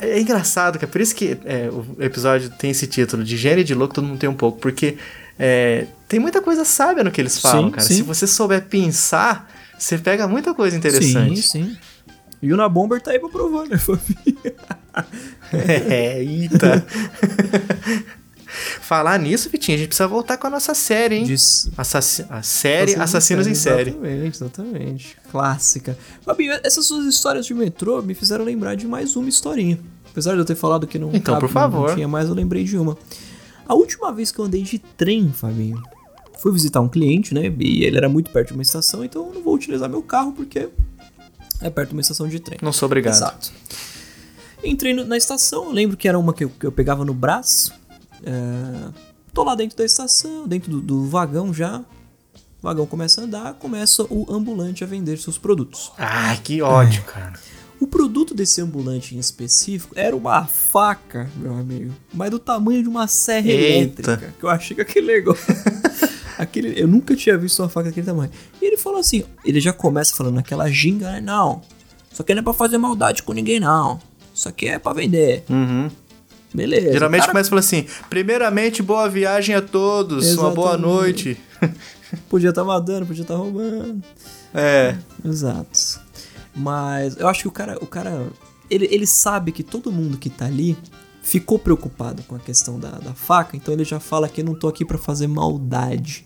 [0.02, 0.88] É engraçado, cara.
[0.88, 4.18] Por isso que é, o episódio tem esse título de gênio de louco, todo mundo
[4.18, 4.60] tem um pouco.
[4.60, 4.98] Porque
[5.38, 7.84] é, tem muita coisa sábia no que eles falam, Sim, cara.
[7.88, 7.96] sim.
[7.96, 11.42] Se você souber pensar, você pega muita coisa interessante.
[11.42, 11.78] Sim, sim.
[12.42, 14.56] E o Unabomber tá aí pra provar, né, família?
[15.90, 16.86] é, eita.
[18.80, 21.28] Falar nisso, Vitinho, a gente precisa voltar com a nossa série, hein?
[21.78, 23.90] Assassi- a série Assassinos em Série.
[23.92, 25.18] Exatamente, exatamente.
[25.30, 25.98] Clássica.
[26.24, 29.78] Fabinho, essas suas histórias de metrô me fizeram lembrar de mais uma historinha.
[30.10, 31.90] Apesar de eu ter falado que não, Então, por favor.
[31.90, 32.98] não tinha mais, eu lembrei de uma.
[33.68, 35.82] A última vez que eu andei de trem, Fabinho,
[36.40, 37.54] fui visitar um cliente, né?
[37.60, 40.32] E ele era muito perto de uma estação, então eu não vou utilizar meu carro
[40.32, 40.70] porque
[41.62, 42.60] é perto de uma estação de trem.
[42.62, 43.16] Não sou obrigado.
[43.16, 43.52] Exato.
[44.64, 47.74] Entrei na estação, lembro que era uma que eu, que eu pegava no braço.
[48.24, 48.92] É,
[49.34, 51.80] tô lá dentro da estação, dentro do, do vagão já.
[51.80, 51.84] O
[52.62, 55.92] vagão começa a andar, começa o ambulante a vender seus produtos.
[55.98, 57.34] Ai, que ódio, cara.
[57.86, 61.94] O produto desse ambulante em específico era uma faca, meu amigo.
[62.12, 64.02] Mas do tamanho de uma serra Eita.
[64.02, 64.34] elétrica.
[64.40, 65.46] Que eu achei que aquele negócio.
[66.36, 68.32] aquele, eu nunca tinha visto uma faca daquele tamanho.
[68.60, 71.22] E ele falou assim: ele já começa falando naquela ginga, né?
[71.22, 71.62] Não.
[72.12, 74.00] Isso aqui não é pra fazer maldade com ninguém, não.
[74.34, 75.44] Isso aqui é pra vender.
[75.48, 75.88] Uhum.
[76.56, 76.92] Beleza.
[76.92, 80.88] Geralmente Cara, começa falando assim: primeiramente, boa viagem a todos, uma boa Exatamente.
[80.92, 81.38] noite.
[82.30, 84.02] Podia estar matando, podia estar roubando.
[84.56, 84.96] É.
[85.24, 86.04] Exato.
[86.56, 88.28] Mas eu acho que o cara, o cara
[88.70, 90.78] ele, ele sabe que todo mundo que tá ali
[91.22, 94.54] ficou preocupado com a questão da, da faca, então ele já fala que eu não
[94.56, 96.26] tô aqui pra fazer maldade.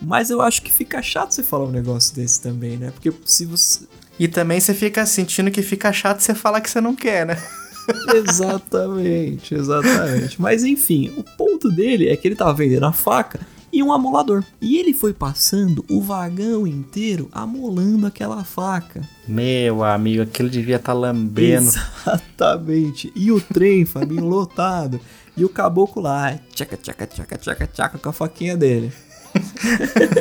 [0.00, 2.90] Mas eu acho que fica chato você falar um negócio desse também, né?
[2.90, 3.84] Porque se você.
[4.18, 7.42] E também você fica sentindo que fica chato você falar que você não quer, né?
[8.14, 10.40] exatamente, exatamente.
[10.40, 13.40] Mas enfim, o ponto dele é que ele tava vendendo a faca
[13.76, 14.42] e um amolador.
[14.58, 19.02] E ele foi passando o vagão inteiro amolando aquela faca.
[19.28, 21.68] Meu amigo, aquilo devia estar lambendo.
[21.68, 23.12] Exatamente.
[23.14, 24.98] E o trem, Fabinho, lotado.
[25.36, 28.90] E o caboclo lá, tchaca, tchaca, tchaca, tchaca, tchaca, com a faquinha dele.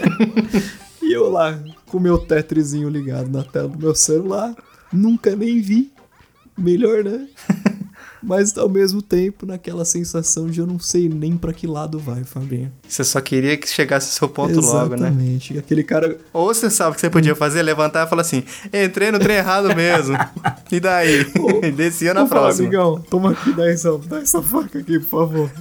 [1.01, 4.53] e eu lá, com o meu tetrizinho ligado na tela do meu celular,
[4.91, 5.93] nunca nem vi.
[6.57, 7.29] Melhor, né?
[8.23, 12.23] Mas ao mesmo tempo, naquela sensação de eu não sei nem pra que lado vai,
[12.23, 12.71] Fabinho.
[12.87, 15.07] Você só queria que chegasse o seu ponto logo, né?
[15.07, 15.57] Exatamente.
[15.57, 16.17] Aquele cara.
[16.33, 17.61] Ou você sabe o que você podia fazer?
[17.61, 18.43] Levantar e falar assim:
[18.73, 20.17] entrei no trem errado mesmo.
[20.71, 21.25] E daí?
[21.63, 22.67] E descia na Vou falar, próxima.
[22.67, 25.51] amigão, toma aqui, dá essa, dá essa faca aqui, por favor.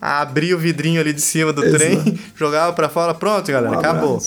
[0.00, 1.78] Abria o vidrinho ali de cima do Exato.
[1.78, 4.18] trem, jogava pra fora, pronto, galera, Um acabou.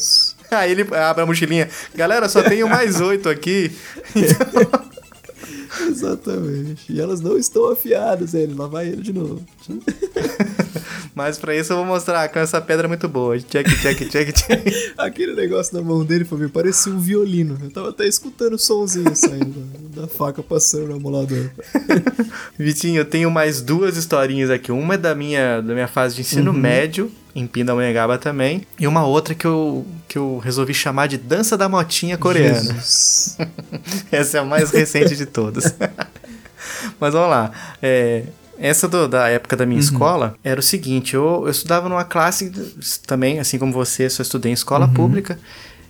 [0.51, 1.68] Aí ele abre a mochilinha.
[1.95, 3.72] Galera, só tenho mais oito aqui.
[5.88, 6.91] Exatamente.
[6.91, 8.54] E elas não estão afiadas, ele.
[8.54, 9.41] Lá vai ele de novo.
[11.16, 13.38] Mas pra isso eu vou mostrar que essa pedra é muito boa.
[13.39, 14.74] Check, check, check, check.
[14.97, 17.57] Aquele negócio na mão dele, Fabinho, parecia um violino.
[17.61, 19.64] Eu tava até escutando o somzinho saindo
[19.95, 21.49] da, faca passando no amolador.
[22.57, 24.72] Vitinho, eu tenho mais duas historinhas aqui.
[24.72, 26.57] Uma é da minha, da minha fase de ensino Uhum.
[26.57, 28.66] médio, em Pindamonhangaba também.
[28.80, 32.76] E uma outra que eu, que eu resolvi chamar de Dança da Motinha Coreana.
[34.11, 35.76] Essa é a mais recente de todas.
[36.99, 37.51] Mas vamos lá.
[37.82, 38.24] É,
[38.58, 39.84] essa do- da época da minha Uhum.
[39.86, 42.51] escola era o seguinte: eu, eu estudava numa classe
[43.06, 44.93] também, assim como você, só estudei em escola Uhum.
[44.93, 45.39] pública.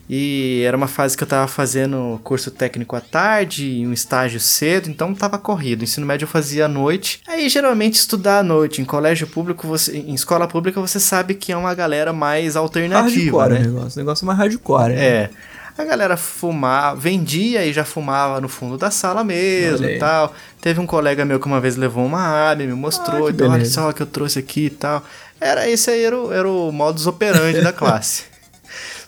[0.09, 4.37] E era uma fase que eu tava fazendo curso técnico à tarde e um estágio
[4.37, 5.81] cedo, então tava corrido.
[5.85, 7.21] Ensino médio eu fazia à noite.
[7.25, 11.53] Aí geralmente estudar à noite em colégio público, você, em escola pública, você sabe que
[11.53, 13.59] é uma galera mais alternativa, hardcore né?
[13.59, 13.97] o negócio.
[13.97, 14.89] O negócio é mais hardcore.
[14.93, 15.05] né?
[15.05, 15.29] É.
[15.77, 20.33] A galera fumava, vendia e já fumava no fundo da sala mesmo e tal.
[20.61, 23.49] Teve um colega meu que uma vez levou uma arma, me mostrou, Ah, que então
[23.49, 25.03] olha só o que eu trouxe aqui e tal.
[25.41, 28.32] Era esse aí era o, era o modus operandi da classe.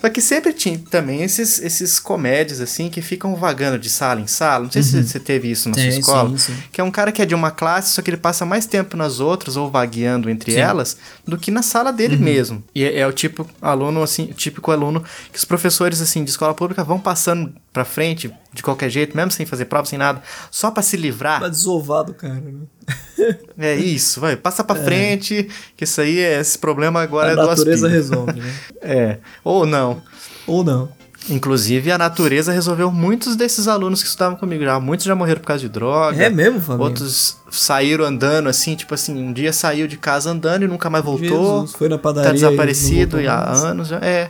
[0.06, 4.28] Só que sempre tinha também esses, esses comédias, assim, que ficam vagando de sala em
[4.28, 4.66] sala.
[4.66, 6.30] Não sei se você teve isso na sua escola.
[6.30, 6.64] sim, sim.
[6.72, 8.95] Que é um cara que é de uma classe, só que ele passa mais tempo
[8.95, 10.60] nas outras, ou vagueando entre Sim.
[10.60, 10.95] elas,
[11.28, 12.64] do que na sala dele mesmo.
[12.76, 16.30] E é, é o tipo aluno, assim, o típico aluno que os professores, assim, de
[16.30, 20.21] escola pública vão passando pra frente, de qualquer jeito, mesmo sem fazer prova, sem nada,
[20.49, 21.41] só pra se livrar.
[21.41, 22.36] Tá desovado, cara.
[22.36, 23.34] né?
[23.59, 27.36] É isso, vai, passa pra frente, que isso aí, é, esse problema agora A é
[27.36, 27.93] do natureza aspiro.
[27.93, 28.53] resolve, né?
[28.82, 30.01] É, ou não.
[30.47, 30.88] Ou não.
[31.30, 34.80] Inclusive, a natureza resolveu muitos desses alunos que estudavam comigo já.
[34.80, 36.23] Muitos já morreram por causa de droga.
[36.23, 36.84] É mesmo, Fabinho?
[36.88, 41.03] Outros saíram andando, assim, tipo assim, um dia saiu de casa andando e nunca mais
[41.03, 41.61] voltou.
[41.61, 43.97] Jesus, foi na padaria Tá desaparecido e há anos já.
[43.97, 44.30] É.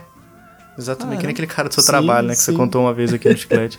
[0.78, 2.34] Exatamente, que nem aquele cara do seu Sim, trabalho, né?
[2.34, 2.56] Que você sim.
[2.56, 3.78] contou uma vez aqui no chiclete.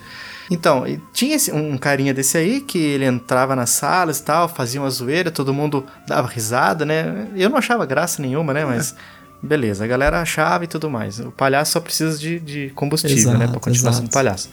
[0.49, 4.81] Então, tinha esse- um carinha desse aí que ele entrava nas salas e tal, fazia
[4.81, 7.27] uma zoeira, todo mundo dava risada, né?
[7.35, 8.63] Eu não achava graça nenhuma, né?
[8.65, 8.95] Mas
[9.43, 11.19] beleza, a galera achava e tudo mais.
[11.19, 13.39] O palhaço só precisa de, de combustível, né?
[13.39, 14.13] Pra Exato, continuar sendo exato.
[14.13, 14.49] palhaço.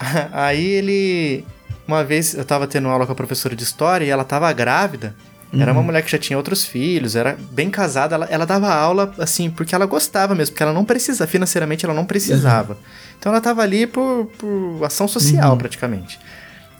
[0.32, 1.44] Aí ele.
[1.86, 5.14] Uma vez eu tava tendo aula com a professora de história e ela tava grávida.
[5.52, 5.78] Era Uhum.
[5.78, 8.14] uma mulher que já tinha outros filhos, era bem casada.
[8.14, 11.94] Ela, ela dava aula, assim, porque ela gostava mesmo, porque ela não precisava, financeiramente ela
[11.94, 12.76] não precisava.
[13.18, 15.58] Então ela tava ali por, por ação social, Uhum.
[15.58, 16.18] praticamente.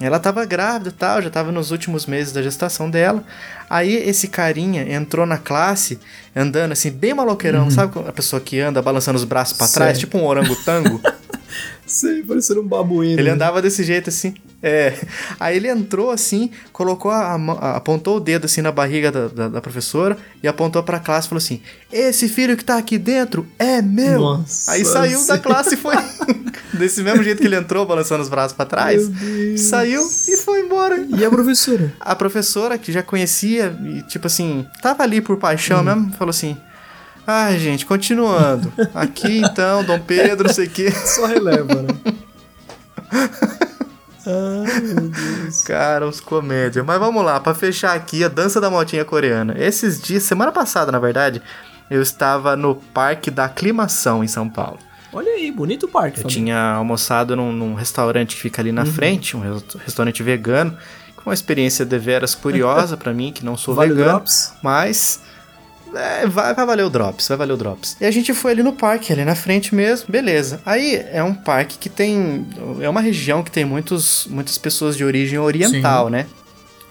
[0.01, 3.25] Ela tava grávida e tal, já tava nos últimos meses da gestação dela.
[3.69, 5.99] Aí esse carinha entrou na classe,
[6.37, 10.01] andando assim, bem maloqueirão, sabe a pessoa que anda balançando os braços pra trás, Uhum.
[10.01, 11.01] Tipo um orangotango?
[11.89, 13.14] Sei, parecendo um babuíno.
[13.18, 13.30] Ele né?
[13.34, 14.34] andava desse jeito assim.
[14.62, 14.93] É.
[15.39, 19.28] Aí ele entrou assim, colocou a mão, a- apontou o dedo assim na barriga da,
[19.28, 21.61] da, da professora e apontou pra classe e falou assim:
[21.93, 24.18] Esse filho que tá aqui dentro é meu.
[24.20, 25.43] Nossa Aí saiu da Senhora.
[25.43, 25.95] classe e foi.
[26.74, 29.03] Desse mesmo jeito que ele entrou, balançando os braços pra trás.
[29.57, 31.07] Saiu e foi embora.
[31.16, 31.93] E a professora?
[32.01, 36.57] A professora, que já conhecia e, tipo assim, tava ali por paixão mesmo, falou assim.
[37.31, 38.72] Ai, gente, continuando.
[38.95, 40.91] Aqui então, Dom Pedro, não sei o quê.
[41.05, 41.89] Só releva, né?
[44.26, 45.62] Ai, meu Deus.
[45.64, 46.83] Cara, os comédia.
[46.83, 49.55] Mas vamos lá, pra fechar aqui, a dança da motinha coreana.
[49.59, 51.43] Esses dias, semana passada, na verdade,
[51.91, 54.79] eu estava no Parque da Aclimação, em São Paulo.
[55.12, 56.45] Olha aí, bonito parque, Eu Fabinho.
[56.45, 58.74] tinha almoçado num, num restaurante que fica ali Uhum.
[58.76, 60.76] na frente, um res- restaurante vegano,
[61.16, 64.11] com uma experiência deveras curiosa pra mim, que não sou Vale vegano.
[64.12, 64.53] Drops?
[64.62, 65.20] Mas
[65.95, 67.97] é, vai, vai valer o Drops, vai valer o Drops.
[68.01, 70.61] E a gente foi ali no parque, ali na frente mesmo, beleza.
[70.64, 72.47] Aí é um parque que tem.
[72.80, 76.26] É uma região que tem muitos, muitas pessoas de origem oriental, né?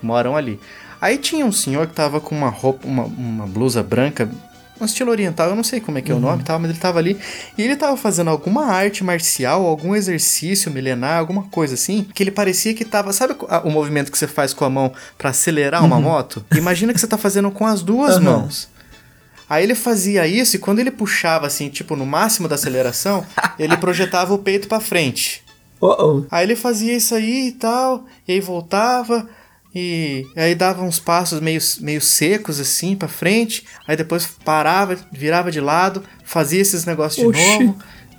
[0.02, 0.60] Moram ali.
[1.00, 4.30] Aí tinha um senhor que tava com uma roupa, uma, uma blusa branca,
[4.80, 6.70] um estilo oriental, eu não sei como é que é o nome e tal, mas
[6.70, 7.18] ele tava ali.
[7.58, 12.32] E ele tava fazendo alguma arte marcial, algum exercício milenar, alguma coisa assim, que ele
[12.32, 13.12] parecia que tava.
[13.14, 16.46] Sabe o movimento que você faz com a mão pra acelerar uma moto?
[16.56, 18.22] Imagina que você tá fazendo com as duas Aham.
[18.22, 18.70] mãos.
[19.50, 23.26] Aí ele fazia isso e quando ele puxava assim, tipo, no máximo da aceleração,
[23.58, 25.44] ele projetava o peito pra frente.
[25.80, 26.26] Oh, oh.
[26.30, 29.30] Aí ele fazia isso aí e tal, e aí voltava,
[29.74, 35.52] e aí dava uns passos meio, meio secos assim pra frente, aí depois parava, virava
[35.52, 37.64] de lado, fazia esses negócios de Oxi.
[37.64, 37.78] novo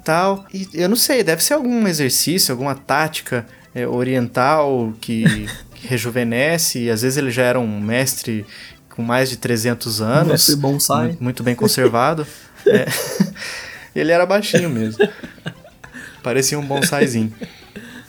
[0.09, 0.47] tal.
[0.55, 6.85] E eu não sei, deve ser algum exercício, alguma tática é, oriental que, que rejuvenesce,
[6.85, 8.47] e às vezes ele já era um mestre
[8.99, 10.53] com mais de 300 anos.
[10.57, 11.13] Bonsai.
[11.13, 12.27] mu- Muito bem conservado.
[12.67, 12.87] É.
[13.95, 15.09] Ele era baixinho mesmo.
[16.23, 17.33] Parecia um bonsaizinho.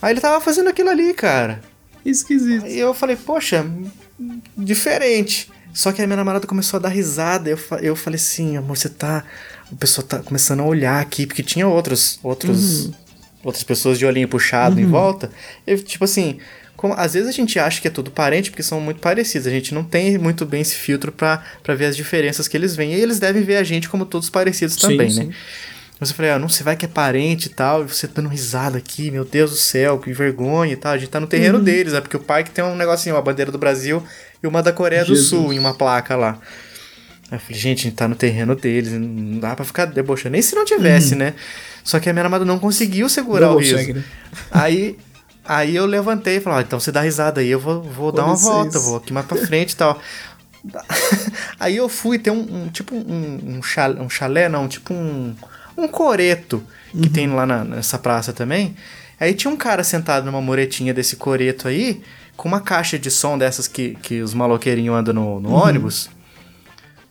[0.02, 1.62] Aí ele tava fazendo aquilo ali, cara.
[2.04, 2.66] Esquisito.
[2.66, 3.64] Aí eu falei, poxa,
[4.58, 5.50] diferente.
[5.74, 7.50] Só que a minha namorada começou a dar risada.
[7.50, 9.24] Eu, fa- eu falei assim, amor, você tá.
[9.72, 12.20] O pessoal tá começando a olhar aqui, porque tinha outros.
[12.24, 12.90] outros
[13.44, 15.30] Outras pessoas de olhinho puxado em volta.
[15.66, 16.40] Eu, tipo assim.
[16.80, 19.46] Como, às vezes a gente acha que é tudo parente, porque são muito parecidos.
[19.48, 22.74] A gente não tem muito bem esse filtro pra pra ver as diferenças que eles
[22.74, 22.94] veem.
[22.94, 25.26] E eles devem ver a gente como todos parecidos Sim, também, sim.
[25.26, 25.34] né?
[26.00, 28.78] Eu falei, ah, não, você vai que é parente e tal, e você dando risada
[28.78, 30.94] aqui, meu Deus do céu, que vergonha e tal.
[30.94, 31.64] A gente tá no terreno Uhum.
[31.66, 32.00] deles, né?
[32.00, 34.02] Porque o parque tem um negocinho, uma bandeira do Brasil
[34.42, 35.28] e uma da Coreia do Jesus.
[35.28, 36.40] Sul, em uma placa lá.
[37.30, 40.32] Aí eu falei, gente, a gente tá no terreno deles, não dá pra ficar debochando.
[40.32, 41.34] Nem se não tivesse, né?
[41.84, 43.52] Só que a minha namorada não conseguiu segurar Uhum.
[43.56, 43.74] Não o riso.
[43.76, 44.04] consegue, né?
[44.52, 44.98] Aí,
[45.50, 48.24] aí eu levantei e falei, ah, então você dá risada aí, eu vou, vou dar
[48.24, 48.50] uma licença.
[48.54, 50.00] volta, vou aqui mais pra frente e tal.
[51.60, 55.34] Aí eu fui ter um, um- tipo um, um, chalé, um chalé, não, tipo um,
[55.78, 57.10] um coreto que Uhum.
[57.14, 58.76] tem lá na- nessa praça também.
[59.20, 62.02] Aí tinha um cara sentado numa muretinha desse coreto aí,
[62.36, 65.40] com uma caixa de som dessas que, que os maloqueirinhos andam no, Uhum.
[65.42, 66.10] no ônibus,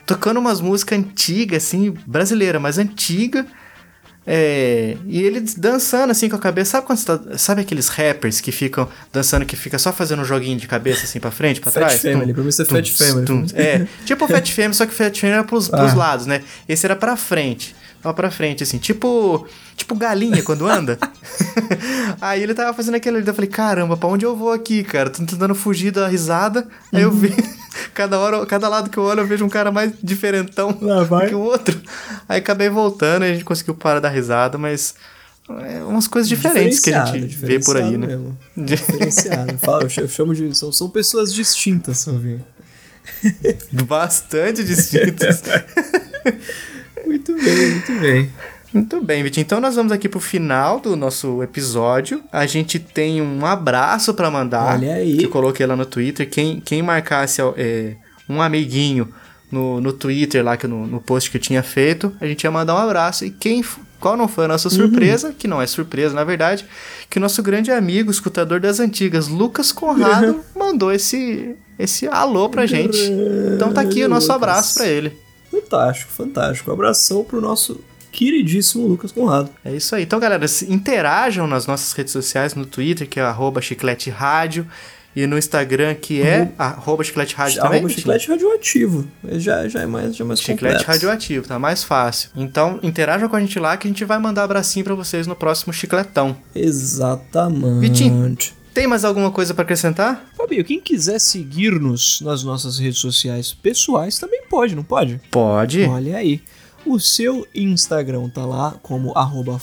[0.07, 3.47] tocando umas músicas antigas, assim, brasileira, mas antiga.
[4.31, 6.72] É, e ele dançando assim com a cabeça.
[6.72, 10.59] Sabe quando tá, Sabe aqueles rappers que ficam dançando, que fica só fazendo um joguinho
[10.59, 12.03] de cabeça assim pra frente, pra Fat trás?
[12.03, 13.47] Family, pra mim isso é Fat Family.
[13.55, 15.97] É, tipo o Fat Family, só que o Fat Family era pros, pros Ah.
[15.97, 16.43] lados, né?
[16.68, 17.74] Esse era pra frente.
[18.05, 19.46] Lá pra frente, assim, tipo.
[19.76, 20.99] Tipo galinha quando anda.
[22.20, 25.09] aí ele tava fazendo aquele ali, eu falei, caramba, pra onde eu vou aqui, cara?
[25.09, 26.66] Tô tentando fugir da risada.
[26.92, 27.34] Aí eu vi.
[27.94, 31.40] cada hora, cada lado que eu olho, eu vejo um cara mais diferentão que o
[31.40, 31.80] outro.
[32.28, 34.94] Aí acabei voltando e a gente conseguiu parar da risada, mas.
[35.49, 38.07] É umas coisas diferentes que a gente vê por aí, né?
[38.07, 38.38] diferenciado mesmo.
[38.57, 39.59] Diferenciado.
[39.96, 40.57] Eu chamo de.
[40.57, 42.44] São, são pessoas distintas, Salvinho.
[43.86, 45.42] Bastante distintos.
[47.09, 48.30] Muito bem, muito bem.
[48.72, 49.44] Muito bem, Vitinho.
[49.44, 52.22] Então nós vamos aqui pro final do nosso episódio.
[52.30, 54.74] A gente tem um abraço pra mandar.
[54.74, 55.16] Olha aí.
[55.16, 56.28] Que eu coloquei lá no Twitter.
[56.28, 57.96] Quem, quem marcasse é,
[58.28, 59.09] um amiguinho
[59.50, 62.50] no, no Twitter lá, que no, no post que eu tinha feito, a gente ia
[62.50, 63.24] mandar um abraço.
[63.24, 63.64] E quem
[63.98, 66.64] qual não foi a nossa surpresa, que não é surpresa na verdade,
[67.09, 72.66] que o nosso grande amigo, escutador das antigas, Lucas Conrado, mandou esse, esse alô pra
[72.66, 72.98] gente.
[73.54, 74.36] Então tá aqui o nosso Lucas.
[74.42, 75.28] abraço pra ele.
[75.51, 76.70] Fantástico, fantástico.
[76.70, 77.80] Um abração pro nosso
[78.12, 79.51] queridíssimo Lucas Conrado.
[79.64, 80.03] É isso aí.
[80.03, 84.66] Então, galera, se- interajam nas nossas redes sociais, no Twitter, que é arroba chiclete rádio,
[85.16, 87.78] e no Instagram, que é arroba chiclete rádio também.
[87.80, 89.09] Arroba chiclete radioativo.
[89.32, 90.84] Já, já é mais, já é mais Chiclete completo.
[90.86, 92.30] radioativo, tá mais fácil.
[92.36, 95.34] Então, interajam com a gente lá que a gente vai mandar abracinho pra vocês no
[95.34, 96.36] próximo chicletão.
[96.55, 97.80] Exatamente.
[97.80, 98.36] Vitinho.
[98.73, 100.25] Tem mais alguma coisa pra acrescentar?
[100.37, 105.21] Fabio, quem quiser seguir-nos nas nossas redes sociais pessoais também pode, não pode?
[105.31, 105.83] Pode.
[105.85, 106.41] Olha aí.
[106.87, 109.59] O seu Instagram tá lá como arroba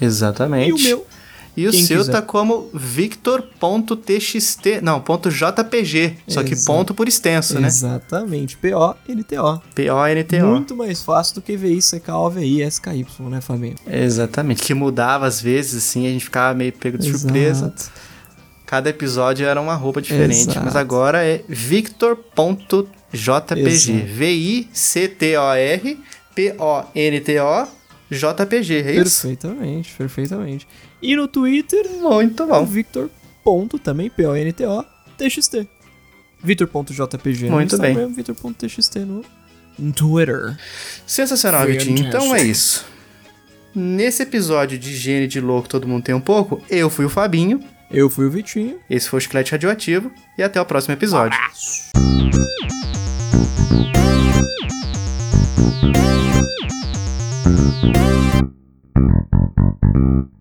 [0.00, 0.70] Exatamente.
[0.70, 1.06] e o meu
[1.58, 2.12] E o Quem seu quiser.
[2.12, 7.66] tá como victor.txt, não, ponto .jpg, só que ponto por extenso, né?
[7.66, 9.58] Exatamente, P-O-N-T-O.
[9.74, 10.46] P-O-N-T-O.
[10.46, 13.74] Muito mais fácil do que VI, CK-O-V-I, S-K-Y, né, Fabinho?
[13.90, 14.62] Exatamente.
[14.62, 17.72] Que mudava às vezes, assim, a gente ficava meio pego de surpresa.
[17.74, 17.90] Exato.
[18.64, 20.64] Cada episódio era uma roupa diferente, Exato.
[20.64, 22.86] mas agora é victor.jpg.
[24.02, 25.98] V-I-C-T-O-R
[26.36, 27.66] P-O-N-T-O
[28.10, 29.26] JPG, é isso?
[29.26, 30.66] Perfeitamente, perfeitamente.
[31.00, 32.64] E no Twitter, Muito o bom.
[32.64, 33.10] Victor.
[33.44, 34.84] Ponto, também, P-O-N-T-O,
[35.16, 35.66] TXT.
[36.42, 37.90] Victor.jpg no Muito bem.
[37.92, 39.24] Instagram, Victor.txt no
[39.92, 40.56] Twitter.
[41.06, 41.66] Sensacional.
[41.66, 41.98] Vitinho.
[42.06, 42.84] Então é isso.
[43.74, 47.60] Nesse episódio de Higiene de Louco Todo Mundo Tem Um Pouco, eu fui o Fabinho,
[47.90, 48.78] Eu fui o Vitinho.
[48.90, 51.38] esse foi o Chiclete Radioativo, e até o próximo episódio.
[59.94, 60.32] Thank